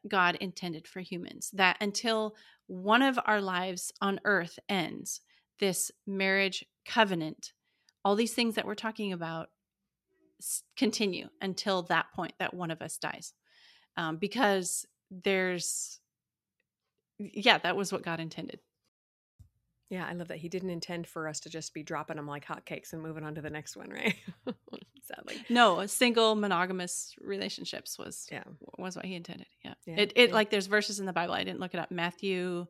God 0.06 0.36
intended 0.36 0.86
for 0.86 1.00
humans 1.00 1.50
that 1.54 1.76
until 1.80 2.36
one 2.66 3.02
of 3.02 3.18
our 3.24 3.40
lives 3.40 3.92
on 4.00 4.20
earth 4.24 4.58
ends, 4.68 5.20
this 5.60 5.90
marriage 6.06 6.64
covenant, 6.86 7.52
all 8.04 8.16
these 8.16 8.34
things 8.34 8.54
that 8.54 8.66
we're 8.66 8.74
talking 8.74 9.12
about 9.12 9.48
continue 10.76 11.28
until 11.40 11.82
that 11.84 12.06
point 12.14 12.34
that 12.38 12.54
one 12.54 12.70
of 12.70 12.82
us 12.82 12.98
dies. 12.98 13.32
Um, 13.96 14.16
because 14.16 14.86
there's, 15.10 16.00
yeah, 17.18 17.58
that 17.58 17.76
was 17.76 17.92
what 17.92 18.02
God 18.02 18.20
intended. 18.20 18.60
Yeah, 19.90 20.06
I 20.08 20.14
love 20.14 20.28
that 20.28 20.38
he 20.38 20.48
didn't 20.48 20.70
intend 20.70 21.06
for 21.06 21.28
us 21.28 21.40
to 21.40 21.50
just 21.50 21.74
be 21.74 21.82
dropping 21.82 22.16
them 22.16 22.26
like 22.26 22.46
hotcakes 22.46 22.92
and 22.92 23.02
moving 23.02 23.24
on 23.24 23.34
to 23.34 23.42
the 23.42 23.50
next 23.50 23.76
one, 23.76 23.90
right? 23.90 24.16
Sadly, 25.02 25.44
no. 25.50 25.84
Single 25.86 26.34
monogamous 26.34 27.14
relationships 27.20 27.98
was 27.98 28.26
yeah 28.32 28.44
was 28.78 28.96
what 28.96 29.04
he 29.04 29.14
intended. 29.14 29.46
Yeah, 29.62 29.74
yeah 29.86 29.96
it 29.98 30.12
it 30.16 30.28
yeah. 30.30 30.34
like 30.34 30.50
there's 30.50 30.66
verses 30.66 31.00
in 31.00 31.06
the 31.06 31.12
Bible. 31.12 31.34
I 31.34 31.44
didn't 31.44 31.60
look 31.60 31.74
it 31.74 31.80
up. 31.80 31.90
Matthew 31.90 32.66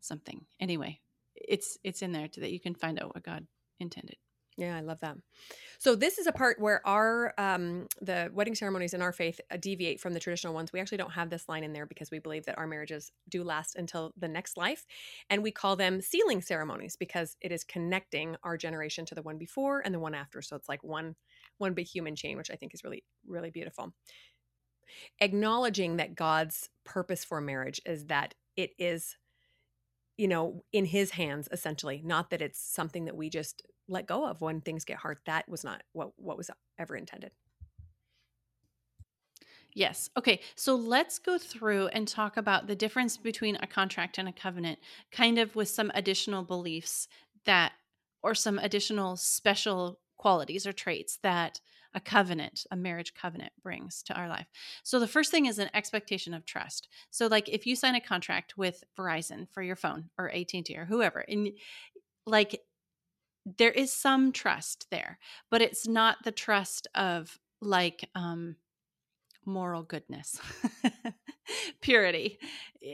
something. 0.00 0.44
Anyway, 0.60 1.00
it's 1.34 1.78
it's 1.82 2.02
in 2.02 2.12
there 2.12 2.28
to, 2.28 2.40
that 2.40 2.52
you 2.52 2.60
can 2.60 2.74
find 2.74 3.00
out 3.00 3.14
what 3.14 3.24
God 3.24 3.46
intended. 3.80 4.16
Yeah, 4.56 4.76
I 4.76 4.80
love 4.80 5.00
that. 5.00 5.16
So 5.82 5.96
this 5.96 6.18
is 6.18 6.28
a 6.28 6.32
part 6.32 6.60
where 6.60 6.80
our 6.86 7.34
um, 7.38 7.88
the 8.00 8.30
wedding 8.32 8.54
ceremonies 8.54 8.94
in 8.94 9.02
our 9.02 9.10
faith 9.10 9.40
uh, 9.50 9.56
deviate 9.60 9.98
from 9.98 10.12
the 10.12 10.20
traditional 10.20 10.54
ones. 10.54 10.72
We 10.72 10.78
actually 10.78 10.98
don't 10.98 11.10
have 11.10 11.28
this 11.28 11.48
line 11.48 11.64
in 11.64 11.72
there 11.72 11.86
because 11.86 12.08
we 12.08 12.20
believe 12.20 12.46
that 12.46 12.56
our 12.56 12.68
marriages 12.68 13.10
do 13.28 13.42
last 13.42 13.74
until 13.74 14.12
the 14.16 14.28
next 14.28 14.56
life, 14.56 14.86
and 15.28 15.42
we 15.42 15.50
call 15.50 15.74
them 15.74 16.00
sealing 16.00 16.40
ceremonies 16.40 16.94
because 16.94 17.36
it 17.40 17.50
is 17.50 17.64
connecting 17.64 18.36
our 18.44 18.56
generation 18.56 19.04
to 19.06 19.16
the 19.16 19.22
one 19.22 19.38
before 19.38 19.82
and 19.84 19.92
the 19.92 19.98
one 19.98 20.14
after. 20.14 20.40
So 20.40 20.54
it's 20.54 20.68
like 20.68 20.84
one 20.84 21.16
one 21.58 21.74
big 21.74 21.88
human 21.88 22.14
chain, 22.14 22.36
which 22.36 22.52
I 22.52 22.54
think 22.54 22.74
is 22.74 22.84
really 22.84 23.02
really 23.26 23.50
beautiful. 23.50 23.92
Acknowledging 25.20 25.96
that 25.96 26.14
God's 26.14 26.68
purpose 26.84 27.24
for 27.24 27.40
marriage 27.40 27.80
is 27.84 28.04
that 28.04 28.34
it 28.56 28.70
is 28.78 29.16
you 30.16 30.28
know 30.28 30.62
in 30.72 30.84
his 30.84 31.10
hands 31.10 31.48
essentially 31.50 32.02
not 32.04 32.30
that 32.30 32.40
it's 32.40 32.60
something 32.60 33.06
that 33.06 33.16
we 33.16 33.28
just 33.28 33.62
let 33.88 34.06
go 34.06 34.26
of 34.26 34.40
when 34.40 34.60
things 34.60 34.84
get 34.84 34.98
hard. 34.98 35.18
That 35.26 35.48
was 35.48 35.64
not 35.64 35.82
what 35.92 36.12
what 36.16 36.36
was 36.36 36.50
ever 36.78 36.96
intended. 36.96 37.32
Yes. 39.74 40.10
Okay. 40.18 40.40
So 40.54 40.74
let's 40.74 41.18
go 41.18 41.38
through 41.38 41.88
and 41.88 42.06
talk 42.06 42.36
about 42.36 42.66
the 42.66 42.76
difference 42.76 43.16
between 43.16 43.56
a 43.56 43.66
contract 43.66 44.18
and 44.18 44.28
a 44.28 44.32
covenant, 44.32 44.78
kind 45.10 45.38
of 45.38 45.56
with 45.56 45.68
some 45.68 45.90
additional 45.94 46.42
beliefs 46.42 47.08
that, 47.46 47.72
or 48.22 48.34
some 48.34 48.58
additional 48.58 49.16
special 49.16 49.98
qualities 50.18 50.66
or 50.66 50.72
traits 50.72 51.18
that 51.22 51.60
a 51.94 52.00
covenant, 52.00 52.64
a 52.70 52.76
marriage 52.76 53.14
covenant 53.14 53.52
brings 53.62 54.02
to 54.04 54.14
our 54.14 54.28
life. 54.28 54.46
So 54.82 54.98
the 54.98 55.08
first 55.08 55.30
thing 55.30 55.46
is 55.46 55.58
an 55.58 55.70
expectation 55.74 56.32
of 56.32 56.46
trust. 56.46 56.88
So 57.10 57.26
like 57.26 57.48
if 57.48 57.66
you 57.66 57.76
sign 57.76 57.94
a 57.94 58.00
contract 58.00 58.56
with 58.56 58.84
Verizon 58.98 59.46
for 59.52 59.62
your 59.62 59.76
phone 59.76 60.10
or 60.16 60.30
AT&T 60.30 60.74
or 60.76 60.86
whoever 60.86 61.20
and 61.20 61.50
like 62.24 62.60
there 63.44 63.70
is 63.70 63.92
some 63.92 64.32
trust 64.32 64.86
there, 64.90 65.18
but 65.50 65.62
it's 65.62 65.86
not 65.86 66.18
the 66.24 66.32
trust 66.32 66.86
of 66.94 67.38
like 67.60 68.08
um, 68.14 68.56
moral 69.44 69.82
goodness, 69.82 70.40
purity. 71.80 72.38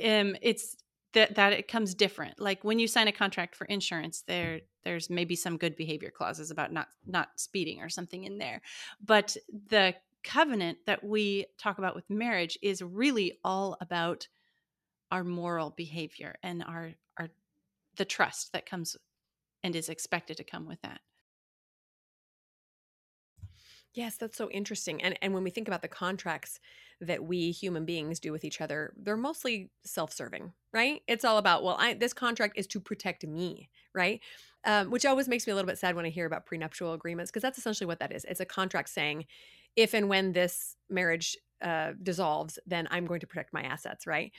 Um, 0.04 0.36
it's 0.42 0.76
that 1.12 1.34
that 1.36 1.52
it 1.52 1.68
comes 1.68 1.94
different. 1.94 2.40
Like 2.40 2.64
when 2.64 2.78
you 2.78 2.86
sign 2.86 3.08
a 3.08 3.12
contract 3.12 3.56
for 3.56 3.64
insurance, 3.66 4.22
there 4.26 4.60
there's 4.84 5.10
maybe 5.10 5.36
some 5.36 5.56
good 5.56 5.76
behavior 5.76 6.10
clauses 6.10 6.50
about 6.50 6.72
not 6.72 6.88
not 7.06 7.28
speeding 7.36 7.82
or 7.82 7.88
something 7.88 8.24
in 8.24 8.38
there, 8.38 8.62
but 9.04 9.36
the 9.68 9.94
covenant 10.24 10.78
that 10.86 11.04
we 11.04 11.46
talk 11.58 11.78
about 11.78 11.94
with 11.94 12.10
marriage 12.10 12.58
is 12.62 12.82
really 12.82 13.38
all 13.44 13.76
about 13.80 14.28
our 15.10 15.24
moral 15.24 15.70
behavior 15.70 16.36
and 16.42 16.62
our 16.62 16.92
our 17.16 17.28
the 17.96 18.04
trust 18.04 18.52
that 18.52 18.66
comes 18.66 18.96
and 19.62 19.74
is 19.76 19.88
expected 19.88 20.36
to 20.36 20.44
come 20.44 20.66
with 20.66 20.80
that. 20.82 21.00
Yes, 23.94 24.16
that's 24.16 24.36
so 24.36 24.50
interesting. 24.50 25.02
And 25.02 25.18
and 25.22 25.34
when 25.34 25.42
we 25.42 25.50
think 25.50 25.66
about 25.66 25.82
the 25.82 25.88
contracts 25.88 26.60
that 27.00 27.24
we 27.24 27.50
human 27.50 27.84
beings 27.84 28.20
do 28.20 28.32
with 28.32 28.44
each 28.44 28.60
other, 28.60 28.92
they're 28.96 29.16
mostly 29.16 29.70
self-serving, 29.84 30.52
right? 30.72 31.02
It's 31.06 31.24
all 31.24 31.38
about, 31.38 31.62
well, 31.64 31.76
I 31.78 31.94
this 31.94 32.12
contract 32.12 32.58
is 32.58 32.66
to 32.68 32.80
protect 32.80 33.26
me, 33.26 33.70
right? 33.94 34.20
Um, 34.64 34.90
which 34.90 35.06
always 35.06 35.28
makes 35.28 35.46
me 35.46 35.52
a 35.52 35.56
little 35.56 35.66
bit 35.66 35.78
sad 35.78 35.96
when 35.96 36.04
I 36.06 36.10
hear 36.10 36.26
about 36.26 36.46
prenuptial 36.46 36.92
agreements 36.92 37.30
because 37.30 37.42
that's 37.42 37.58
essentially 37.58 37.86
what 37.86 38.00
that 38.00 38.12
is. 38.12 38.24
It's 38.24 38.40
a 38.40 38.44
contract 38.44 38.90
saying, 38.90 39.26
if 39.76 39.94
and 39.94 40.08
when 40.08 40.32
this 40.32 40.76
marriage 40.90 41.36
uh, 41.62 41.92
dissolves, 42.02 42.58
then 42.66 42.88
I'm 42.90 43.06
going 43.06 43.20
to 43.20 43.26
protect 43.26 43.52
my 43.52 43.62
assets, 43.62 44.06
right? 44.06 44.32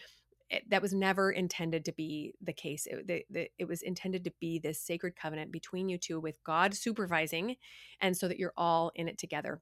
It, 0.50 0.70
that 0.70 0.82
was 0.82 0.94
never 0.94 1.32
intended 1.32 1.86
to 1.86 1.92
be 1.92 2.34
the 2.42 2.54
case. 2.54 2.88
It, 2.88 3.08
the, 3.08 3.24
the, 3.30 3.50
it 3.58 3.68
was 3.68 3.82
intended 3.82 4.24
to 4.24 4.34
be 4.40 4.60
this 4.60 4.82
sacred 4.82 5.16
covenant 5.16 5.52
between 5.52 5.90
you 5.90 5.98
two 5.98 6.20
with 6.20 6.44
God 6.44 6.74
supervising, 6.74 7.56
and 8.02 8.16
so 8.18 8.28
that 8.28 8.40
you're 8.40 8.54
all 8.58 8.92
in 8.96 9.08
it 9.08 9.18
together. 9.18 9.62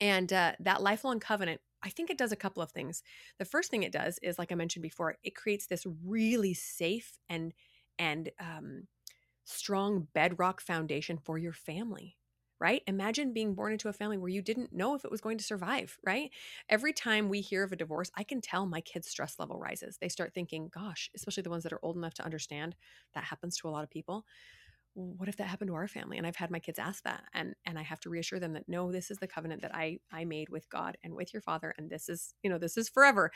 And 0.00 0.32
uh, 0.32 0.52
that 0.60 0.82
lifelong 0.82 1.20
covenant, 1.20 1.60
I 1.82 1.90
think 1.90 2.10
it 2.10 2.18
does 2.18 2.32
a 2.32 2.36
couple 2.36 2.62
of 2.62 2.70
things. 2.70 3.02
The 3.38 3.44
first 3.44 3.70
thing 3.70 3.82
it 3.82 3.92
does 3.92 4.18
is, 4.22 4.38
like 4.38 4.50
I 4.50 4.56
mentioned 4.56 4.82
before, 4.82 5.16
it 5.22 5.36
creates 5.36 5.66
this 5.66 5.86
really 6.04 6.54
safe 6.54 7.18
and 7.28 7.52
and 7.98 8.30
um, 8.40 8.88
strong 9.44 10.08
bedrock 10.14 10.60
foundation 10.60 11.18
for 11.18 11.38
your 11.38 11.52
family 11.52 12.16
right? 12.60 12.82
Imagine 12.86 13.32
being 13.32 13.54
born 13.54 13.72
into 13.72 13.88
a 13.88 13.92
family 13.92 14.16
where 14.18 14.28
you 14.28 14.42
didn't 14.42 14.72
know 14.72 14.94
if 14.94 15.04
it 15.04 15.10
was 15.10 15.20
going 15.20 15.38
to 15.38 15.44
survive, 15.44 15.98
right? 16.04 16.30
Every 16.68 16.92
time 16.92 17.28
we 17.28 17.40
hear 17.40 17.62
of 17.64 17.72
a 17.72 17.76
divorce, 17.76 18.10
I 18.16 18.24
can 18.24 18.40
tell 18.40 18.66
my 18.66 18.80
kids' 18.80 19.08
stress 19.08 19.38
level 19.38 19.58
rises. 19.58 19.98
They 19.98 20.08
start 20.08 20.34
thinking, 20.34 20.68
gosh, 20.72 21.10
especially 21.14 21.42
the 21.42 21.50
ones 21.50 21.64
that 21.64 21.72
are 21.72 21.84
old 21.84 21.96
enough 21.96 22.14
to 22.14 22.24
understand 22.24 22.76
that 23.14 23.24
happens 23.24 23.56
to 23.58 23.68
a 23.68 23.70
lot 23.70 23.84
of 23.84 23.90
people. 23.90 24.24
What 24.94 25.28
if 25.28 25.36
that 25.38 25.48
happened 25.48 25.68
to 25.68 25.74
our 25.74 25.88
family? 25.88 26.18
And 26.18 26.26
I've 26.26 26.36
had 26.36 26.52
my 26.52 26.60
kids 26.60 26.78
ask 26.78 27.02
that 27.02 27.24
and 27.32 27.54
and 27.64 27.78
I 27.78 27.82
have 27.82 27.98
to 28.00 28.10
reassure 28.10 28.38
them 28.38 28.52
that 28.52 28.68
no, 28.68 28.92
this 28.92 29.10
is 29.10 29.18
the 29.18 29.26
covenant 29.26 29.62
that 29.62 29.74
I 29.74 29.98
I 30.12 30.24
made 30.24 30.50
with 30.50 30.68
God 30.70 30.96
and 31.02 31.14
with 31.14 31.32
your 31.34 31.42
father 31.42 31.74
and 31.76 31.90
this 31.90 32.08
is, 32.08 32.34
you 32.44 32.50
know, 32.50 32.58
this 32.58 32.76
is 32.76 32.88
forever. 32.88 33.32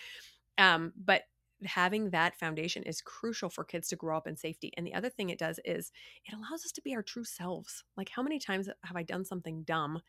Um 0.59 0.93
but 0.97 1.25
having 1.65 2.11
that 2.11 2.39
foundation 2.39 2.83
is 2.85 3.01
crucial 3.01 3.51
for 3.51 3.65
kids 3.65 3.89
to 3.89 3.97
grow 3.97 4.17
up 4.17 4.27
in 4.27 4.37
safety. 4.37 4.73
And 4.77 4.87
the 4.87 4.95
other 4.95 5.09
thing 5.09 5.31
it 5.31 5.39
does 5.39 5.59
is 5.65 5.93
it 6.25 6.35
allows 6.35 6.65
us 6.65 6.73
to 6.73 6.83
be 6.83 6.95
our 6.95 7.03
true 7.03 7.25
selves. 7.25 7.85
Like, 7.97 8.11
how 8.11 8.23
many 8.23 8.39
times 8.39 8.69
have 8.85 8.97
I 8.97 9.03
done 9.03 9.25
something 9.25 9.63
dumb 9.63 10.01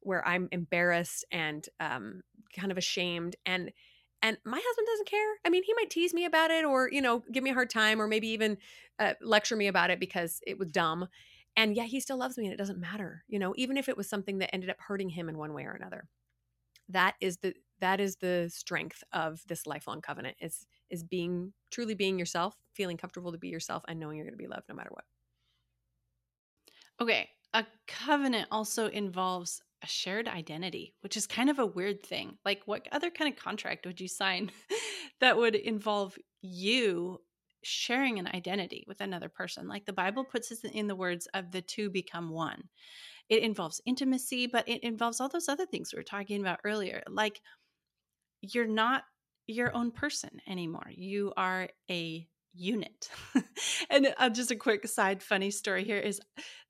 where 0.00 0.26
I'm 0.26 0.48
embarrassed 0.50 1.24
and 1.30 1.66
um, 1.78 2.22
kind 2.58 2.72
of 2.72 2.78
ashamed 2.78 3.36
and 3.46 3.70
and 4.22 4.36
my 4.44 4.60
husband 4.62 4.86
doesn't 4.86 5.08
care. 5.08 5.34
I 5.46 5.48
mean, 5.48 5.62
he 5.62 5.72
might 5.72 5.88
tease 5.88 6.12
me 6.12 6.26
about 6.26 6.50
it 6.50 6.62
or, 6.62 6.90
you 6.92 7.00
know, 7.00 7.22
give 7.32 7.42
me 7.42 7.52
a 7.52 7.54
hard 7.54 7.70
time 7.70 8.02
or 8.02 8.06
maybe 8.06 8.28
even 8.28 8.58
uh, 8.98 9.14
lecture 9.22 9.56
me 9.56 9.66
about 9.66 9.88
it 9.88 9.98
because 9.98 10.40
it 10.46 10.58
was 10.58 10.70
dumb. 10.70 11.08
And 11.56 11.74
yet 11.74 11.86
he 11.86 12.00
still 12.00 12.18
loves 12.18 12.36
me 12.36 12.44
and 12.44 12.52
it 12.52 12.58
doesn't 12.58 12.78
matter, 12.78 13.24
you 13.28 13.38
know, 13.38 13.54
even 13.56 13.78
if 13.78 13.88
it 13.88 13.96
was 13.96 14.10
something 14.10 14.36
that 14.38 14.54
ended 14.54 14.68
up 14.68 14.76
hurting 14.78 15.08
him 15.08 15.30
in 15.30 15.38
one 15.38 15.54
way 15.54 15.64
or 15.64 15.72
another. 15.72 16.06
That 16.90 17.14
is 17.22 17.38
the 17.38 17.54
that 17.80 18.00
is 18.00 18.16
the 18.16 18.50
strength 18.52 19.02
of 19.12 19.42
this 19.48 19.66
lifelong 19.66 20.00
covenant 20.00 20.36
is 20.40 20.66
is 20.90 21.04
being 21.04 21.52
truly 21.70 21.94
being 21.94 22.18
yourself, 22.18 22.56
feeling 22.74 22.96
comfortable 22.96 23.32
to 23.32 23.38
be 23.38 23.48
yourself, 23.48 23.84
and 23.88 24.00
knowing 24.00 24.16
you're 24.16 24.26
going 24.26 24.36
to 24.36 24.42
be 24.42 24.48
loved 24.48 24.68
no 24.68 24.74
matter 24.74 24.90
what. 24.90 25.04
Okay. 27.00 27.28
A 27.52 27.66
covenant 27.88 28.48
also 28.50 28.86
involves 28.88 29.60
a 29.82 29.86
shared 29.86 30.28
identity, 30.28 30.94
which 31.00 31.16
is 31.16 31.26
kind 31.26 31.50
of 31.50 31.58
a 31.58 31.66
weird 31.66 32.02
thing. 32.04 32.38
Like, 32.44 32.62
what 32.66 32.86
other 32.92 33.10
kind 33.10 33.32
of 33.32 33.42
contract 33.42 33.86
would 33.86 34.00
you 34.00 34.08
sign 34.08 34.52
that 35.20 35.36
would 35.36 35.54
involve 35.54 36.16
you 36.42 37.20
sharing 37.62 38.18
an 38.18 38.28
identity 38.28 38.84
with 38.86 39.00
another 39.00 39.28
person? 39.28 39.66
Like, 39.66 39.86
the 39.86 39.92
Bible 39.92 40.24
puts 40.24 40.52
us 40.52 40.62
in 40.64 40.86
the 40.86 40.94
words 40.94 41.26
of 41.34 41.50
the 41.50 41.62
two 41.62 41.90
become 41.90 42.30
one. 42.30 42.68
It 43.28 43.42
involves 43.42 43.80
intimacy, 43.86 44.46
but 44.46 44.68
it 44.68 44.82
involves 44.82 45.20
all 45.20 45.28
those 45.28 45.48
other 45.48 45.66
things 45.66 45.92
we 45.92 45.98
were 45.98 46.04
talking 46.04 46.40
about 46.40 46.60
earlier. 46.64 47.02
Like, 47.08 47.40
you're 48.40 48.66
not 48.66 49.04
your 49.46 49.74
own 49.74 49.90
person 49.90 50.40
anymore. 50.46 50.86
You 50.90 51.32
are 51.36 51.68
a 51.90 52.26
unit. 52.54 53.08
and 53.90 54.14
uh, 54.18 54.30
just 54.30 54.50
a 54.50 54.56
quick 54.56 54.86
side 54.86 55.22
funny 55.22 55.50
story 55.50 55.84
here 55.84 55.98
is 55.98 56.20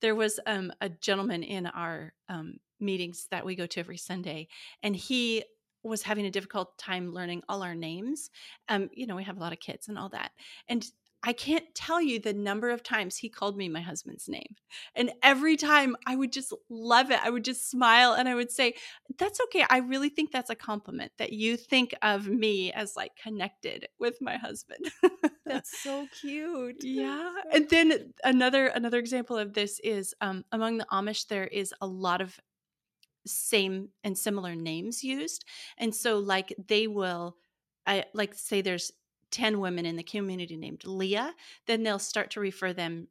there 0.01 0.15
was 0.15 0.41
um, 0.47 0.73
a 0.81 0.89
gentleman 0.89 1.43
in 1.43 1.67
our 1.67 2.13
um, 2.29 2.55
meetings 2.79 3.27
that 3.31 3.45
we 3.45 3.55
go 3.55 3.67
to 3.67 3.81
every 3.81 3.97
Sunday, 3.97 4.49
and 4.83 4.95
he 4.95 5.45
was 5.83 6.03
having 6.03 6.27
a 6.27 6.31
difficult 6.31 6.77
time 6.77 7.13
learning 7.13 7.43
all 7.49 7.63
our 7.63 7.75
names. 7.75 8.31
Um, 8.69 8.91
you 8.93 9.07
know, 9.07 9.17
we 9.17 9.25
have 9.25 9.39
a 9.39 9.41
lot 9.41 9.53
of 9.53 9.61
kids 9.61 9.89
and 9.89 9.99
all 9.99 10.11
that. 10.11 10.31
And 10.69 10.85
I 11.23 11.35
can't 11.35 11.67
tell 11.75 12.01
you 12.01 12.19
the 12.19 12.33
number 12.33 12.71
of 12.71 12.83
times 12.83 13.17
he 13.17 13.29
called 13.29 13.57
me 13.57 13.69
my 13.69 13.81
husband's 13.81 14.29
name. 14.29 14.57
And 14.95 15.13
every 15.23 15.57
time 15.57 15.97
I 16.07 16.17
would 16.17 16.33
just 16.33 16.53
love 16.71 17.11
it. 17.11 17.21
I 17.23 17.29
would 17.29 17.45
just 17.45 17.71
smile 17.71 18.15
and 18.15 18.29
I 18.29 18.35
would 18.35 18.51
say, 18.51 18.75
That's 19.19 19.41
okay. 19.43 19.65
I 19.69 19.79
really 19.79 20.09
think 20.09 20.33
that's 20.33 20.51
a 20.51 20.55
compliment 20.55 21.13
that 21.19 21.33
you 21.33 21.57
think 21.57 21.95
of 22.01 22.27
me 22.29 22.73
as 22.73 22.97
like 22.97 23.13
connected 23.17 23.87
with 23.99 24.17
my 24.21 24.37
husband. 24.37 24.91
that's 25.45 25.79
so 25.83 26.07
cute. 26.21 26.83
Yeah. 26.83 27.33
And 27.53 27.69
then 27.69 28.15
another 28.25 28.67
another 28.67 28.99
example 28.99 29.37
of 29.37 29.53
this 29.53 29.79
is 29.81 30.15
um, 30.21 30.45
among 30.53 30.79
the 30.79 30.87
Amish, 30.91 31.27
there 31.27 31.47
is 31.47 31.75
a 31.81 31.87
lot 31.87 32.23
of 32.23 32.39
same 33.27 33.91
and 34.03 34.17
similar 34.17 34.55
names 34.55 35.05
used. 35.05 35.45
And 35.77 35.95
so 35.95 36.19
like 36.19 36.55
they 36.67 36.87
will 36.87 37.37
I 37.87 38.05
like 38.15 38.35
say 38.35 38.61
there's 38.63 38.93
10 39.31 39.61
women 39.61 39.87
in 39.87 39.97
the 39.97 40.03
community 40.03 40.57
named 40.57 40.85
Leah, 40.85 41.35
then 41.67 41.83
they'll 41.83 41.99
start 41.99 42.31
to 42.33 42.41
refer 42.41 42.73
them 42.73 43.09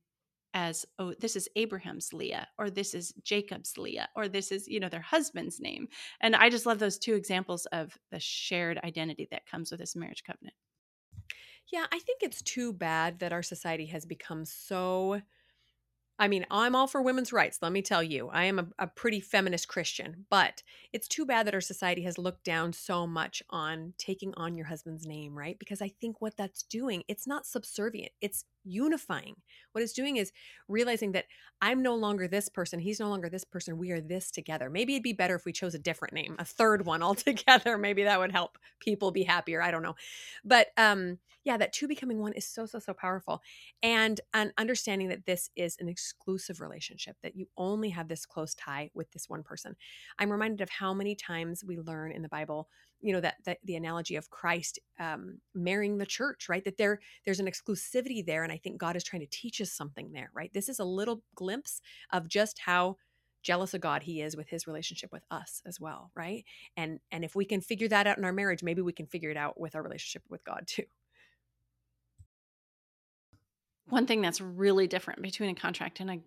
as, 0.53 0.85
oh, 0.97 1.13
this 1.19 1.35
is 1.35 1.47
Abraham's 1.55 2.11
Leah, 2.11 2.47
or 2.57 2.69
this 2.69 2.93
is 2.93 3.13
Jacob's 3.23 3.77
Leah, 3.77 4.09
or 4.15 4.27
this 4.27 4.51
is, 4.51 4.67
you 4.67 4.79
know, 4.79 4.89
their 4.89 4.99
husband's 4.99 5.59
name. 5.59 5.87
And 6.21 6.35
I 6.35 6.49
just 6.49 6.65
love 6.65 6.79
those 6.79 6.97
two 6.97 7.13
examples 7.13 7.65
of 7.67 7.95
the 8.11 8.19
shared 8.19 8.79
identity 8.83 9.27
that 9.31 9.45
comes 9.45 9.71
with 9.71 9.79
this 9.79 9.95
marriage 9.95 10.23
covenant. 10.23 10.55
Yeah, 11.71 11.85
I 11.91 11.99
think 11.99 12.23
it's 12.23 12.41
too 12.41 12.73
bad 12.73 13.19
that 13.19 13.31
our 13.31 13.43
society 13.43 13.85
has 13.87 14.05
become 14.05 14.43
so 14.43 15.21
I 16.21 16.27
mean, 16.27 16.45
I'm 16.51 16.75
all 16.75 16.85
for 16.85 17.01
women's 17.01 17.31
rights, 17.31 17.59
let 17.61 17.71
me 17.71 17.81
tell 17.81 18.03
you. 18.03 18.27
I 18.27 18.43
am 18.43 18.59
a, 18.59 18.67
a, 18.77 18.87
pretty 18.87 19.21
feminist 19.21 19.69
Christian, 19.69 20.25
but 20.29 20.63
it's 20.91 21.07
too 21.07 21.25
bad 21.25 21.47
that 21.47 21.53
our 21.53 21.61
society 21.61 22.03
has 22.03 22.17
looked 22.17 22.43
down 22.43 22.73
so 22.73 23.07
much 23.07 23.41
on 23.49 23.93
taking 23.97 24.33
on 24.35 24.57
your 24.57 24.65
husband's 24.65 25.07
name, 25.07 25.33
right? 25.37 25.57
Because 25.57 25.81
I 25.81 25.87
think 25.87 26.21
what 26.21 26.35
that's 26.35 26.63
doing, 26.63 27.03
it's 27.07 27.25
not 27.25 27.45
subservient, 27.45 28.11
it's 28.19 28.43
unifying. 28.63 29.35
What 29.71 29.83
it's 29.83 29.93
doing 29.93 30.17
is 30.17 30.31
realizing 30.67 31.11
that 31.13 31.25
I'm 31.61 31.81
no 31.81 31.95
longer 31.95 32.27
this 32.27 32.49
person, 32.49 32.79
he's 32.79 32.99
no 32.99 33.09
longer 33.09 33.29
this 33.29 33.43
person, 33.43 33.77
we 33.77 33.91
are 33.91 34.01
this 34.01 34.31
together. 34.31 34.69
Maybe 34.69 34.93
it'd 34.93 35.03
be 35.03 35.13
better 35.13 35.35
if 35.35 35.45
we 35.45 35.51
chose 35.51 35.75
a 35.75 35.79
different 35.79 36.13
name, 36.13 36.35
a 36.39 36.45
third 36.45 36.85
one 36.85 37.03
altogether. 37.03 37.77
Maybe 37.77 38.03
that 38.03 38.19
would 38.19 38.31
help 38.31 38.57
people 38.79 39.11
be 39.11 39.23
happier. 39.23 39.61
I 39.61 39.71
don't 39.71 39.83
know. 39.83 39.95
But 40.43 40.67
um 40.77 41.17
yeah, 41.45 41.57
that 41.57 41.73
two 41.73 41.87
becoming 41.87 42.19
one 42.19 42.33
is 42.33 42.47
so 42.47 42.65
so 42.65 42.79
so 42.79 42.93
powerful. 42.93 43.41
And 43.81 44.19
an 44.33 44.53
understanding 44.57 45.09
that 45.09 45.25
this 45.25 45.49
is 45.55 45.77
an 45.79 45.89
exclusive 45.89 46.61
relationship 46.61 47.15
that 47.23 47.35
you 47.35 47.47
only 47.57 47.89
have 47.89 48.07
this 48.07 48.25
close 48.25 48.53
tie 48.53 48.89
with 48.93 49.11
this 49.11 49.29
one 49.29 49.43
person. 49.43 49.75
I'm 50.17 50.31
reminded 50.31 50.61
of 50.61 50.69
how 50.69 50.93
many 50.93 51.15
times 51.15 51.63
we 51.63 51.77
learn 51.77 52.11
in 52.11 52.21
the 52.21 52.29
Bible 52.29 52.69
you 53.01 53.13
know 53.13 53.21
that, 53.21 53.35
that 53.45 53.59
the 53.63 53.75
analogy 53.75 54.15
of 54.15 54.29
christ 54.29 54.79
um, 54.99 55.39
marrying 55.53 55.97
the 55.97 56.05
church 56.05 56.47
right? 56.49 56.63
That 56.63 56.77
there 56.77 56.99
there's 57.25 57.39
an 57.39 57.47
exclusivity 57.47 58.25
there 58.25 58.43
and 58.43 58.51
i 58.51 58.57
think 58.57 58.77
god 58.77 58.95
is 58.95 59.03
trying 59.03 59.21
to 59.21 59.29
teach 59.31 59.61
us 59.61 59.71
something 59.71 60.11
there 60.11 60.31
right? 60.33 60.51
This 60.53 60.69
is 60.69 60.79
a 60.79 60.85
little 60.85 61.23
glimpse 61.35 61.81
of 62.11 62.27
just 62.27 62.59
how 62.59 62.97
jealous 63.41 63.73
of 63.73 63.81
god 63.81 64.03
he 64.03 64.21
is 64.21 64.35
with 64.35 64.49
his 64.49 64.67
relationship 64.67 65.11
with 65.11 65.23
us 65.31 65.61
as 65.65 65.79
well 65.79 66.11
right? 66.15 66.45
And 66.77 66.99
and 67.11 67.23
if 67.23 67.35
we 67.35 67.45
can 67.45 67.61
figure 67.61 67.87
that 67.87 68.07
out 68.07 68.17
in 68.17 68.25
our 68.25 68.33
marriage 68.33 68.63
maybe 68.63 68.81
we 68.81 68.93
can 68.93 69.07
figure 69.07 69.29
it 69.29 69.37
out 69.37 69.59
with 69.59 69.75
our 69.75 69.83
relationship 69.83 70.23
with 70.29 70.43
god 70.43 70.63
too. 70.67 70.83
One 73.87 74.05
thing 74.05 74.21
that's 74.21 74.39
really 74.39 74.87
different 74.87 75.21
between 75.23 75.49
a 75.49 75.55
contract 75.55 75.99
and 75.99 76.11
a 76.11 76.19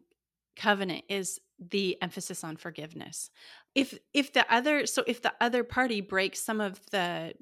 covenant 0.57 1.05
is 1.09 1.41
the 1.71 2.01
emphasis 2.03 2.45
on 2.45 2.57
forgiveness. 2.57 3.31
If 3.75 3.99
if 4.13 4.33
the 4.33 4.51
other 4.53 4.87
so 4.87 5.05
if 5.07 5.23
the 5.23 5.33
other 5.41 5.65
party 5.65 6.01
breaks 6.01 6.43
some 6.43 6.61
of 6.61 6.81
the 6.91 7.35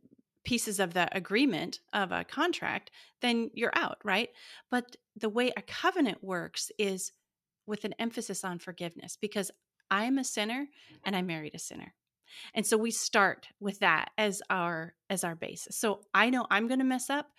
pieces 0.45 0.81
of 0.81 0.95
the 0.95 1.09
agreement 1.15 1.81
of 1.93 2.13
a 2.13 2.25
contract 2.25 2.91
then 3.21 3.51
you're 3.55 3.73
out 3.75 3.99
right? 4.05 4.31
But 4.71 4.97
the 5.17 5.29
way 5.29 5.53
a 5.57 5.63
covenant 5.63 6.23
works 6.23 6.71
is 6.79 7.13
with 7.67 7.85
an 7.85 7.95
emphasis 7.99 8.45
on 8.45 8.59
forgiveness 8.59 9.17
because 9.21 9.51
i'm 9.91 10.19
a 10.19 10.25
sinner 10.25 10.67
and 11.05 11.15
i 11.15 11.23
married 11.23 11.55
a 11.55 11.59
sinner. 11.59 11.95
And 12.55 12.65
so 12.65 12.77
we 12.77 12.93
start 12.93 13.49
with 13.59 13.81
that 13.81 14.11
as 14.17 14.41
our 14.49 14.95
as 15.09 15.25
our 15.25 15.35
basis. 15.35 15.77
So 15.77 16.03
i 16.15 16.31
know 16.31 16.47
i'm 16.51 16.69
going 16.69 16.81
to 16.81 16.85
mess 16.85 17.11
up 17.11 17.31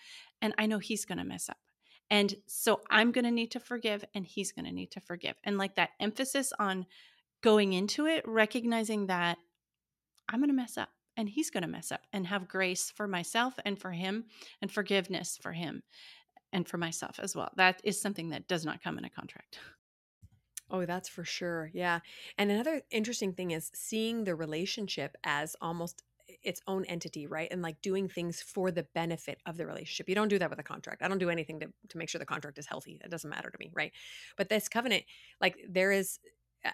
and 0.41 0.53
i 0.57 0.65
know 0.65 0.79
he's 0.79 1.05
going 1.05 1.17
to 1.17 1.23
mess 1.23 1.49
up 1.49 1.57
and 2.11 2.35
so 2.45 2.81
I'm 2.89 3.13
going 3.13 3.23
to 3.23 3.31
need 3.31 3.51
to 3.51 3.59
forgive 3.59 4.03
and 4.13 4.27
he's 4.27 4.51
going 4.51 4.65
to 4.65 4.71
need 4.73 4.91
to 4.91 4.99
forgive. 4.99 5.35
And 5.45 5.57
like 5.57 5.75
that 5.75 5.91
emphasis 5.99 6.51
on 6.59 6.85
going 7.41 7.71
into 7.71 8.05
it, 8.05 8.27
recognizing 8.27 9.07
that 9.07 9.37
I'm 10.27 10.41
going 10.41 10.49
to 10.49 10.55
mess 10.55 10.77
up 10.77 10.89
and 11.15 11.29
he's 11.29 11.49
going 11.49 11.63
to 11.63 11.69
mess 11.69 11.89
up 11.89 12.01
and 12.11 12.27
have 12.27 12.49
grace 12.49 12.91
for 12.91 13.07
myself 13.07 13.53
and 13.65 13.79
for 13.79 13.91
him 13.91 14.25
and 14.61 14.69
forgiveness 14.69 15.39
for 15.41 15.53
him 15.53 15.83
and 16.51 16.67
for 16.67 16.77
myself 16.77 17.17
as 17.17 17.33
well. 17.33 17.49
That 17.55 17.79
is 17.85 18.01
something 18.01 18.29
that 18.31 18.49
does 18.49 18.65
not 18.65 18.83
come 18.83 18.97
in 18.97 19.05
a 19.05 19.09
contract. 19.09 19.57
Oh, 20.69 20.85
that's 20.85 21.07
for 21.07 21.23
sure. 21.23 21.71
Yeah. 21.73 21.99
And 22.37 22.51
another 22.51 22.81
interesting 22.91 23.31
thing 23.31 23.51
is 23.51 23.71
seeing 23.73 24.25
the 24.25 24.35
relationship 24.35 25.15
as 25.23 25.55
almost 25.61 26.03
its 26.43 26.61
own 26.67 26.85
entity, 26.85 27.27
right? 27.27 27.47
And 27.51 27.61
like 27.61 27.81
doing 27.81 28.07
things 28.07 28.41
for 28.41 28.71
the 28.71 28.85
benefit 28.95 29.39
of 29.45 29.57
the 29.57 29.65
relationship. 29.65 30.09
You 30.09 30.15
don't 30.15 30.27
do 30.27 30.39
that 30.39 30.49
with 30.49 30.59
a 30.59 30.63
contract. 30.63 31.01
I 31.03 31.07
don't 31.07 31.17
do 31.17 31.29
anything 31.29 31.59
to, 31.59 31.67
to 31.89 31.97
make 31.97 32.09
sure 32.09 32.19
the 32.19 32.25
contract 32.25 32.57
is 32.57 32.65
healthy. 32.65 32.99
It 33.03 33.11
doesn't 33.11 33.29
matter 33.29 33.49
to 33.49 33.57
me, 33.59 33.71
right? 33.73 33.91
But 34.37 34.49
this 34.49 34.67
covenant, 34.67 35.03
like 35.39 35.57
there 35.69 35.91
is 35.91 36.19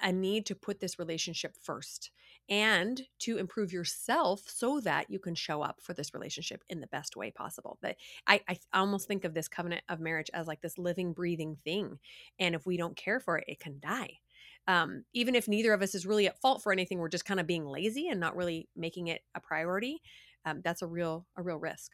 a 0.02 0.12
need 0.12 0.46
to 0.46 0.56
put 0.56 0.80
this 0.80 1.00
relationship 1.00 1.56
first 1.62 2.12
and 2.50 3.02
to 3.20 3.38
improve 3.38 3.74
yourself 3.74 4.42
so 4.48 4.80
that 4.82 5.10
you 5.10 5.20
can 5.20 5.36
show 5.36 5.62
up 5.62 5.80
for 5.82 5.94
this 5.94 6.14
relationship 6.14 6.64
in 6.70 6.80
the 6.80 6.88
best 6.88 7.16
way 7.16 7.32
possible. 7.32 7.78
But 7.82 7.96
I, 8.26 8.42
I 8.48 8.58
almost 8.74 9.08
think 9.08 9.26
of 9.26 9.34
this 9.34 9.48
covenant 9.48 9.84
of 9.90 10.00
marriage 10.00 10.30
as 10.34 10.48
like 10.48 10.62
this 10.62 10.78
living, 10.78 11.14
breathing 11.14 11.58
thing. 11.64 12.00
And 12.40 12.56
if 12.56 12.66
we 12.66 12.78
don't 12.78 12.96
care 12.96 13.20
for 13.20 13.38
it, 13.38 13.46
it 13.48 13.60
can 13.60 13.80
die. 13.80 14.20
Um, 14.68 15.04
even 15.14 15.36
if 15.36 15.48
neither 15.48 15.74
of 15.74 15.82
us 15.82 15.96
is 15.96 16.06
really 16.06 16.28
at 16.28 16.40
fault 16.42 16.62
for 16.62 16.72
anything, 16.72 17.00
we're 17.00 17.08
just 17.10 17.26
kind 17.26 17.40
of 17.40 17.48
being 17.48 17.66
lazy 17.66 18.10
and 18.10 18.20
not 18.20 18.36
really 18.36 18.68
making 18.76 19.08
it 19.08 19.22
a 19.36 19.40
priority. 19.40 20.02
Um, 20.46 20.62
that's 20.64 20.82
a 20.82 20.88
real, 20.88 21.26
a 21.38 21.42
real 21.42 21.58
risk. 21.58 21.92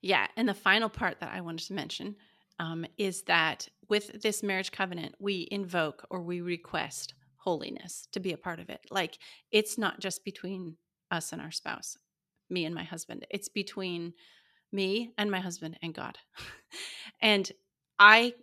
Yeah. 0.00 0.26
And 0.36 0.48
the 0.48 0.54
final 0.54 0.88
part 0.88 1.20
that 1.20 1.32
I 1.32 1.40
wanted 1.40 1.66
to 1.68 1.74
mention 1.74 2.16
um, 2.58 2.84
is 2.96 3.22
that 3.22 3.68
with 3.88 4.22
this 4.22 4.42
marriage 4.42 4.72
covenant, 4.72 5.14
we 5.18 5.46
invoke 5.50 6.06
or 6.10 6.22
we 6.22 6.40
request 6.40 7.14
holiness 7.36 8.08
to 8.12 8.20
be 8.20 8.32
a 8.32 8.38
part 8.38 8.60
of 8.60 8.68
it. 8.68 8.80
Like 8.90 9.18
it's 9.52 9.78
not 9.78 10.00
just 10.00 10.24
between 10.24 10.76
us 11.10 11.32
and 11.32 11.40
our 11.40 11.50
spouse, 11.50 11.96
me 12.50 12.64
and 12.64 12.74
my 12.74 12.84
husband, 12.84 13.26
it's 13.30 13.48
between 13.48 14.12
me 14.72 15.12
and 15.16 15.30
my 15.30 15.40
husband 15.40 15.78
and 15.82 15.94
God. 15.94 16.18
and 17.22 17.50
I 17.98 18.34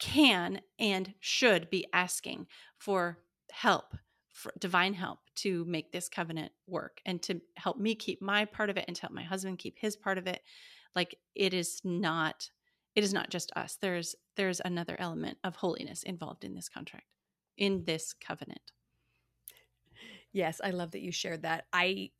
can 0.00 0.60
and 0.78 1.14
should 1.20 1.70
be 1.70 1.86
asking 1.92 2.46
for 2.78 3.18
help, 3.52 3.96
for 4.32 4.52
divine 4.58 4.94
help 4.94 5.20
to 5.36 5.64
make 5.66 5.92
this 5.92 6.08
covenant 6.08 6.52
work 6.66 7.00
and 7.04 7.22
to 7.22 7.40
help 7.56 7.78
me 7.78 7.94
keep 7.94 8.20
my 8.20 8.44
part 8.44 8.70
of 8.70 8.76
it 8.76 8.84
and 8.88 8.96
to 8.96 9.02
help 9.02 9.12
my 9.12 9.22
husband 9.22 9.58
keep 9.58 9.76
his 9.78 9.96
part 9.96 10.18
of 10.18 10.26
it. 10.26 10.40
Like 10.96 11.14
it 11.34 11.54
is 11.54 11.80
not 11.84 12.50
it 12.96 13.04
is 13.04 13.12
not 13.12 13.30
just 13.30 13.52
us. 13.54 13.78
There's 13.80 14.16
there's 14.36 14.60
another 14.64 14.96
element 14.98 15.38
of 15.44 15.56
holiness 15.56 16.02
involved 16.02 16.44
in 16.44 16.54
this 16.54 16.68
contract, 16.68 17.06
in 17.56 17.84
this 17.84 18.12
covenant. 18.12 18.72
Yes, 20.32 20.60
I 20.62 20.70
love 20.70 20.92
that 20.92 21.02
you 21.02 21.12
shared 21.12 21.42
that. 21.42 21.66
I 21.72 22.10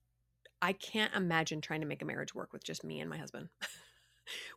I 0.62 0.74
can't 0.74 1.14
imagine 1.14 1.60
trying 1.60 1.80
to 1.80 1.86
make 1.86 2.02
a 2.02 2.04
marriage 2.04 2.34
work 2.34 2.52
with 2.52 2.62
just 2.62 2.84
me 2.84 3.00
and 3.00 3.08
my 3.08 3.16
husband. 3.16 3.48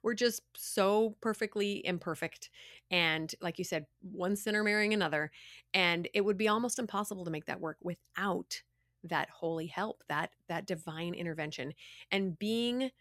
We're 0.03 0.13
just 0.13 0.41
so 0.55 1.15
perfectly 1.21 1.86
imperfect. 1.86 2.49
And 2.91 3.33
like 3.41 3.57
you 3.57 3.65
said, 3.65 3.86
one 4.01 4.36
sinner 4.36 4.63
marrying 4.63 4.93
another. 4.93 5.31
And 5.73 6.07
it 6.13 6.21
would 6.21 6.38
be 6.38 6.47
almost 6.47 6.79
impossible 6.79 7.25
to 7.25 7.31
make 7.31 7.45
that 7.45 7.62
work 7.62 7.77
without 7.81 8.62
that 9.05 9.29
holy 9.29 9.67
help, 9.67 10.03
that 10.07 10.31
that 10.47 10.65
divine 10.65 11.13
intervention. 11.13 11.73
And 12.12 12.38
being 12.39 12.91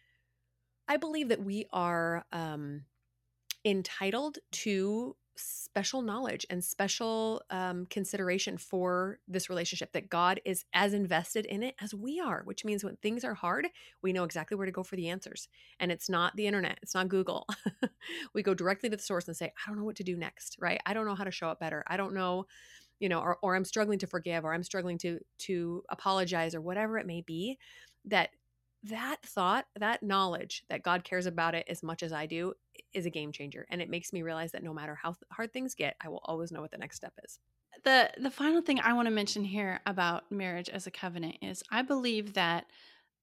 I 0.88 0.96
believe 0.96 1.28
that 1.28 1.44
we 1.44 1.66
are 1.72 2.24
um 2.32 2.85
entitled 3.64 4.38
to 4.52 5.16
special 5.36 6.02
knowledge 6.02 6.46
and 6.50 6.62
special 6.62 7.42
um, 7.50 7.86
consideration 7.86 8.58
for 8.58 9.18
this 9.26 9.48
relationship 9.48 9.92
that 9.92 10.10
God 10.10 10.40
is 10.44 10.64
as 10.74 10.92
invested 10.92 11.46
in 11.46 11.62
it 11.62 11.74
as 11.80 11.94
we 11.94 12.20
are, 12.20 12.42
which 12.44 12.64
means 12.64 12.84
when 12.84 12.96
things 12.96 13.24
are 13.24 13.34
hard, 13.34 13.66
we 14.02 14.12
know 14.12 14.24
exactly 14.24 14.56
where 14.56 14.66
to 14.66 14.72
go 14.72 14.82
for 14.82 14.96
the 14.96 15.08
answers. 15.08 15.48
And 15.80 15.90
it's 15.90 16.08
not 16.08 16.36
the 16.36 16.46
internet, 16.46 16.78
it's 16.82 16.94
not 16.94 17.08
Google. 17.08 17.46
we 18.34 18.42
go 18.42 18.54
directly 18.54 18.90
to 18.90 18.96
the 18.96 19.02
source 19.02 19.28
and 19.28 19.36
say, 19.36 19.46
I 19.46 19.68
don't 19.68 19.78
know 19.78 19.84
what 19.84 19.96
to 19.96 20.04
do 20.04 20.16
next, 20.16 20.56
right? 20.60 20.80
I 20.84 20.94
don't 20.94 21.06
know 21.06 21.14
how 21.14 21.24
to 21.24 21.30
show 21.30 21.48
up 21.48 21.60
better. 21.60 21.84
I 21.86 21.96
don't 21.96 22.14
know, 22.14 22.46
you 23.00 23.08
know, 23.08 23.20
or, 23.20 23.38
or 23.42 23.56
I'm 23.56 23.64
struggling 23.64 23.98
to 24.00 24.06
forgive 24.06 24.44
or 24.44 24.52
I'm 24.52 24.62
struggling 24.62 24.98
to 24.98 25.20
to 25.38 25.82
apologize 25.88 26.54
or 26.54 26.60
whatever 26.60 26.98
it 26.98 27.06
may 27.06 27.22
be. 27.22 27.58
That 28.04 28.30
that 28.84 29.18
thought, 29.24 29.66
that 29.76 30.02
knowledge 30.02 30.64
that 30.68 30.82
God 30.82 31.04
cares 31.04 31.26
about 31.26 31.54
it 31.54 31.66
as 31.68 31.82
much 31.82 32.02
as 32.02 32.12
I 32.12 32.26
do 32.26 32.54
is 32.92 33.06
a 33.06 33.10
game 33.10 33.32
changer. 33.32 33.66
And 33.70 33.80
it 33.80 33.88
makes 33.88 34.12
me 34.12 34.22
realize 34.22 34.52
that 34.52 34.64
no 34.64 34.74
matter 34.74 34.94
how 34.94 35.14
hard 35.30 35.52
things 35.52 35.74
get, 35.74 35.96
I 36.00 36.08
will 36.08 36.22
always 36.24 36.50
know 36.50 36.60
what 36.60 36.72
the 36.72 36.78
next 36.78 36.96
step 36.96 37.12
is. 37.24 37.38
The 37.84 38.10
the 38.18 38.30
final 38.30 38.60
thing 38.60 38.80
I 38.80 38.92
want 38.92 39.06
to 39.06 39.14
mention 39.14 39.44
here 39.44 39.80
about 39.86 40.30
marriage 40.30 40.68
as 40.68 40.86
a 40.86 40.90
covenant 40.90 41.36
is 41.42 41.62
I 41.70 41.82
believe 41.82 42.34
that 42.34 42.66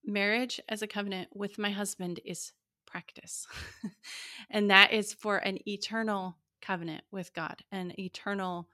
marriage 0.05 0.59
as 0.67 0.81
a 0.81 0.87
covenant 0.87 1.29
with 1.33 1.57
my 1.57 1.69
husband 1.69 2.19
is 2.25 2.53
practice. 2.85 3.47
and 4.49 4.69
that 4.71 4.91
is 4.91 5.13
for 5.13 5.37
an 5.37 5.59
eternal 5.67 6.37
covenant 6.61 7.03
with 7.11 7.33
God, 7.33 7.63
an 7.71 7.93
eternal 7.99 8.67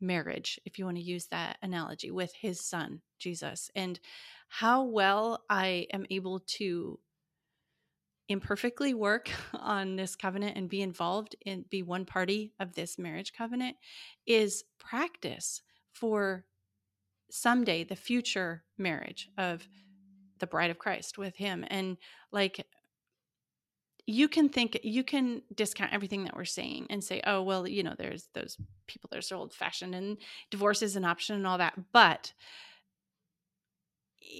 marriage, 0.00 0.58
if 0.64 0.78
you 0.78 0.84
want 0.84 0.96
to 0.96 1.02
use 1.02 1.26
that 1.26 1.58
analogy, 1.62 2.10
with 2.10 2.32
his 2.34 2.60
son, 2.60 3.00
Jesus. 3.18 3.70
And 3.74 4.00
how 4.48 4.84
well 4.84 5.44
I 5.48 5.86
am 5.92 6.06
able 6.10 6.40
to 6.58 6.98
imperfectly 8.28 8.94
work 8.94 9.30
on 9.54 9.96
this 9.96 10.16
covenant 10.16 10.56
and 10.56 10.68
be 10.68 10.82
involved 10.82 11.36
and 11.44 11.68
be 11.68 11.82
one 11.82 12.04
party 12.04 12.52
of 12.58 12.74
this 12.74 12.98
marriage 12.98 13.32
covenant 13.32 13.76
is 14.26 14.64
practice 14.78 15.62
for 15.92 16.44
someday 17.30 17.84
the 17.84 17.96
future 17.96 18.64
marriage 18.78 19.28
of 19.36 19.68
the 20.38 20.46
bride 20.46 20.70
of 20.70 20.78
Christ 20.78 21.18
with 21.18 21.36
him. 21.36 21.64
And 21.68 21.96
like, 22.32 22.64
you 24.06 24.28
can 24.28 24.48
think 24.48 24.78
you 24.82 25.04
can 25.04 25.42
discount 25.54 25.92
everything 25.92 26.24
that 26.24 26.36
we're 26.36 26.44
saying 26.44 26.86
and 26.90 27.02
say 27.02 27.20
oh 27.26 27.42
well 27.42 27.66
you 27.66 27.82
know 27.82 27.94
there's 27.96 28.28
those 28.34 28.56
people 28.86 29.08
that 29.10 29.18
are 29.18 29.22
so 29.22 29.36
old 29.36 29.52
fashioned 29.52 29.94
and 29.94 30.16
divorce 30.50 30.82
is 30.82 30.96
an 30.96 31.04
option 31.04 31.36
and 31.36 31.46
all 31.46 31.58
that 31.58 31.74
but 31.92 32.32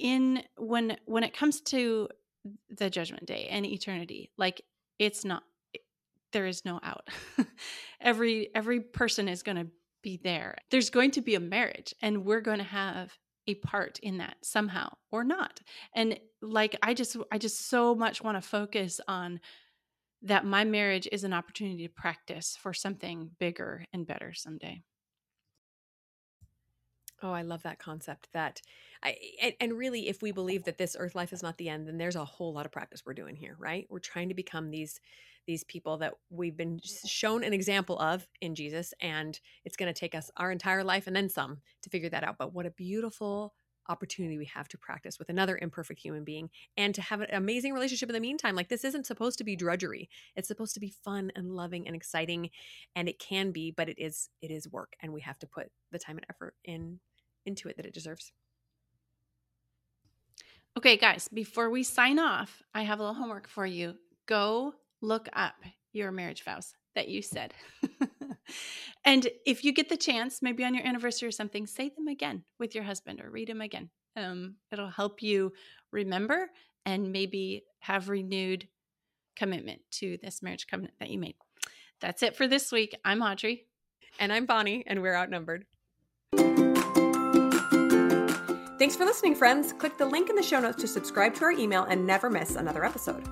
in 0.01 0.43
when 0.57 0.97
when 1.07 1.23
it 1.23 1.35
comes 1.35 1.61
to 1.61 2.09
the 2.71 2.89
judgment 2.89 3.27
day 3.27 3.49
and 3.51 3.67
eternity 3.67 4.31
like 4.37 4.63
it's 4.99 5.25
not 5.25 5.43
there 6.33 6.47
is 6.47 6.65
no 6.65 6.81
out. 6.83 7.09
Every 8.01 8.51
every 8.55 8.81
person 8.81 9.29
is 9.29 9.43
going 9.43 9.59
to 9.59 9.67
be 10.03 10.19
there. 10.23 10.57
There's 10.71 10.91
going 10.91 11.11
to 11.13 11.21
be 11.21 11.35
a 11.35 11.41
marriage 11.41 11.95
and 12.01 12.25
we're 12.25 12.41
going 12.41 12.59
to 12.59 12.65
have 12.65 13.19
a 13.47 13.55
part 13.57 13.99
in 14.01 14.19
that 14.19 14.37
somehow 14.43 14.91
or 15.11 15.25
not. 15.25 15.61
And 15.95 16.19
like 16.43 16.77
i 16.83 16.95
just 16.95 17.17
i 17.31 17.39
just 17.39 17.69
so 17.69 17.95
much 17.95 18.23
want 18.23 18.37
to 18.37 18.49
focus 18.49 19.01
on 19.07 19.41
that 20.23 20.45
my 20.45 20.65
marriage 20.65 21.09
is 21.13 21.25
an 21.25 21.33
opportunity 21.33 21.87
to 21.87 21.93
practice 21.93 22.57
for 22.61 22.73
something 22.73 23.31
bigger 23.39 23.85
and 23.93 24.07
better 24.07 24.33
someday 24.35 24.83
Oh, 27.23 27.33
I 27.33 27.43
love 27.43 27.63
that 27.65 27.79
concept. 27.79 28.29
That 28.33 28.61
I 29.03 29.17
and, 29.43 29.55
and, 29.61 29.73
really, 29.75 30.09
if 30.09 30.23
we 30.23 30.33
believe 30.33 30.65
that 30.65 30.79
this 30.79 30.97
earth 30.99 31.15
life 31.15 31.33
is 31.33 31.43
not 31.43 31.59
the 31.59 31.69
end, 31.69 31.87
then 31.87 31.99
there's 31.99 32.17
a 32.17 32.25
whole 32.25 32.53
lot 32.53 32.67
of 32.67 32.73
practice 32.73 33.03
we're 33.05 33.15
doing 33.15 33.37
here, 33.37 33.57
right? 33.59 33.87
We're 33.91 33.99
trying 33.99 34.29
to 34.29 34.35
become 34.35 34.71
these 34.71 35.01
these 35.47 35.65
people 35.65 35.99
that 35.99 36.15
we've 36.31 36.57
been 36.57 36.81
shown 37.07 37.43
an 37.45 37.53
example 37.53 37.99
of 37.99 38.27
in 38.41 38.55
Jesus, 38.55 38.95
and 39.01 39.39
it's 39.65 39.77
going 39.77 39.93
to 39.93 39.99
take 39.99 40.15
us 40.15 40.31
our 40.37 40.53
entire 40.53 40.85
life 40.85 41.07
and 41.07 41.17
then 41.17 41.29
some 41.29 41.59
to 41.83 41.91
figure 41.91 42.11
that 42.11 42.25
out. 42.25 42.37
But 42.39 42.55
what 42.55 42.67
a 42.67 42.71
beautiful 42.71 43.55
opportunity 43.89 44.39
we 44.39 44.47
have 44.47 44.69
to 44.69 44.79
practice 44.79 45.19
with 45.19 45.29
another 45.29 45.59
imperfect 45.61 46.01
human 46.01 46.25
being 46.25 46.51
and 46.77 46.95
to 46.95 47.03
have 47.03 47.21
an 47.21 47.29
amazing 47.33 47.73
relationship 47.73 48.09
in 48.09 48.15
the 48.15 48.21
meantime. 48.21 48.55
Like 48.55 48.69
this 48.69 48.85
isn't 48.85 49.07
supposed 49.07 49.39
to 49.39 49.45
be 49.45 49.57
drudgery. 49.57 50.09
It's 50.37 50.49
supposed 50.49 50.75
to 50.75 50.81
be 50.81 50.95
fun 51.05 51.33
and 51.35 51.55
loving 51.55 51.87
and 51.87 51.97
exciting 51.97 52.51
and 52.95 53.09
it 53.09 53.19
can 53.19 53.51
be, 53.51 53.71
but 53.71 53.89
it 53.89 53.99
is 53.99 54.29
it 54.43 54.51
is 54.51 54.71
work 54.71 54.95
and 55.01 55.13
we 55.13 55.21
have 55.23 55.39
to 55.41 55.47
put 55.47 55.71
the 55.91 55.99
time 55.99 56.17
and 56.17 56.27
effort 56.31 56.55
in 56.65 57.01
into 57.47 57.69
it 57.69 57.77
that 57.77 57.87
it 57.87 57.95
deserves. 57.95 58.33
Okay, 60.79 60.97
guys, 60.97 61.29
before 61.29 61.69
we 61.69 61.83
sign 61.83 62.19
off, 62.19 62.63
I 62.75 62.83
have 62.83 63.01
a 63.01 63.03
little 63.03 63.17
homework 63.17 63.49
for 63.49 63.67
you. 63.67 63.95
Go 64.27 64.75
look 65.01 65.29
up 65.33 65.57
your 65.93 66.13
marriage 66.13 66.45
vows 66.45 66.75
that 66.95 67.09
you 67.09 67.23
said. 67.23 67.53
and 69.05 69.29
if 69.47 69.65
you 69.65 69.73
get 69.73 69.89
the 69.89 69.97
chance, 69.97 70.43
maybe 70.43 70.65
on 70.65 70.75
your 70.75 70.87
anniversary 70.87 71.29
or 71.29 71.33
something, 71.33 71.67
say 71.67 71.89
them 71.89 72.09
again 72.09 72.45
with 72.59 72.75
your 72.75 72.85
husband 72.85 73.21
or 73.21 73.31
read 73.31 73.49
them 73.49 73.61
again. 73.61 73.91
Um, 74.17 74.57
it'll 74.73 74.91
help 74.91 75.23
you 75.23 75.53
remember 75.93 76.51
and 76.85 77.13
maybe 77.13 77.65
have 77.81 78.09
renewed 78.09 78.69
commitment 79.37 79.81
to 79.93 80.19
this 80.23 80.43
marriage 80.43 80.67
covenant 80.67 80.95
that 81.01 81.11
you 81.11 81.19
made. 81.19 81.37
That's 82.01 82.23
it 82.23 82.37
for 82.37 82.47
this 82.47 82.73
week. 82.73 82.95
I'm 83.05 83.23
Audrey. 83.23 83.67
And 84.19 84.33
I'm 84.33 84.45
Bonnie, 84.45 84.85
and 84.87 85.01
we're 85.01 85.15
outnumbered. 85.15 85.65
Thanks 88.79 88.97
for 88.97 89.05
listening, 89.05 89.35
friends. 89.35 89.73
Click 89.75 89.99
the 89.99 90.07
link 90.07 90.31
in 90.31 90.37
the 90.37 90.43
show 90.43 90.59
notes 90.59 90.81
to 90.81 90.89
subscribe 90.89 91.35
to 91.35 91.45
our 91.45 91.53
email 91.53 91.85
and 91.85 92.07
never 92.07 92.31
miss 92.31 92.57
another 92.57 92.85
episode. 92.85 93.23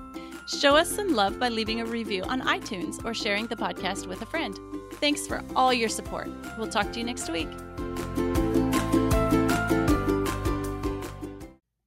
Show 0.47 0.75
us 0.75 0.89
some 0.89 1.15
love 1.15 1.39
by 1.39 1.49
leaving 1.49 1.81
a 1.81 1.85
review 1.85 2.23
on 2.23 2.41
iTunes 2.41 3.03
or 3.03 3.13
sharing 3.13 3.47
the 3.47 3.55
podcast 3.55 4.07
with 4.07 4.21
a 4.21 4.25
friend. 4.25 4.59
Thanks 4.99 5.25
for 5.25 5.41
all 5.55 5.73
your 5.73 5.87
support. 5.87 6.27
We'll 6.57 6.67
talk 6.67 6.91
to 6.91 6.99
you 6.99 7.05
next 7.05 7.29
week. 7.29 7.47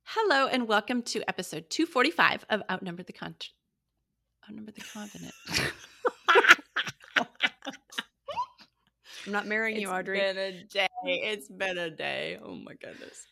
Hello 0.05 0.47
and 0.47 0.67
welcome 0.67 1.03
to 1.03 1.23
episode 1.29 1.69
245 1.69 2.47
of 2.49 2.63
Outnumber 2.71 3.03
the 3.03 3.13
Con- 3.13 3.35
Outnumber 4.49 4.73
the 4.73 4.81
Continent. 4.81 5.35
I'm 9.27 9.33
not 9.33 9.47
marrying 9.47 9.77
it's 9.77 9.83
you, 9.83 9.91
Audrey. 9.91 10.19
It's 10.19 10.35
been 10.35 10.39
a 10.39 10.65
day. 10.65 10.89
It's 11.05 11.49
been 11.49 11.79
a 11.79 11.91
day. 11.91 12.39
Oh 12.43 12.55
my 12.55 12.73
goodness. 12.81 13.27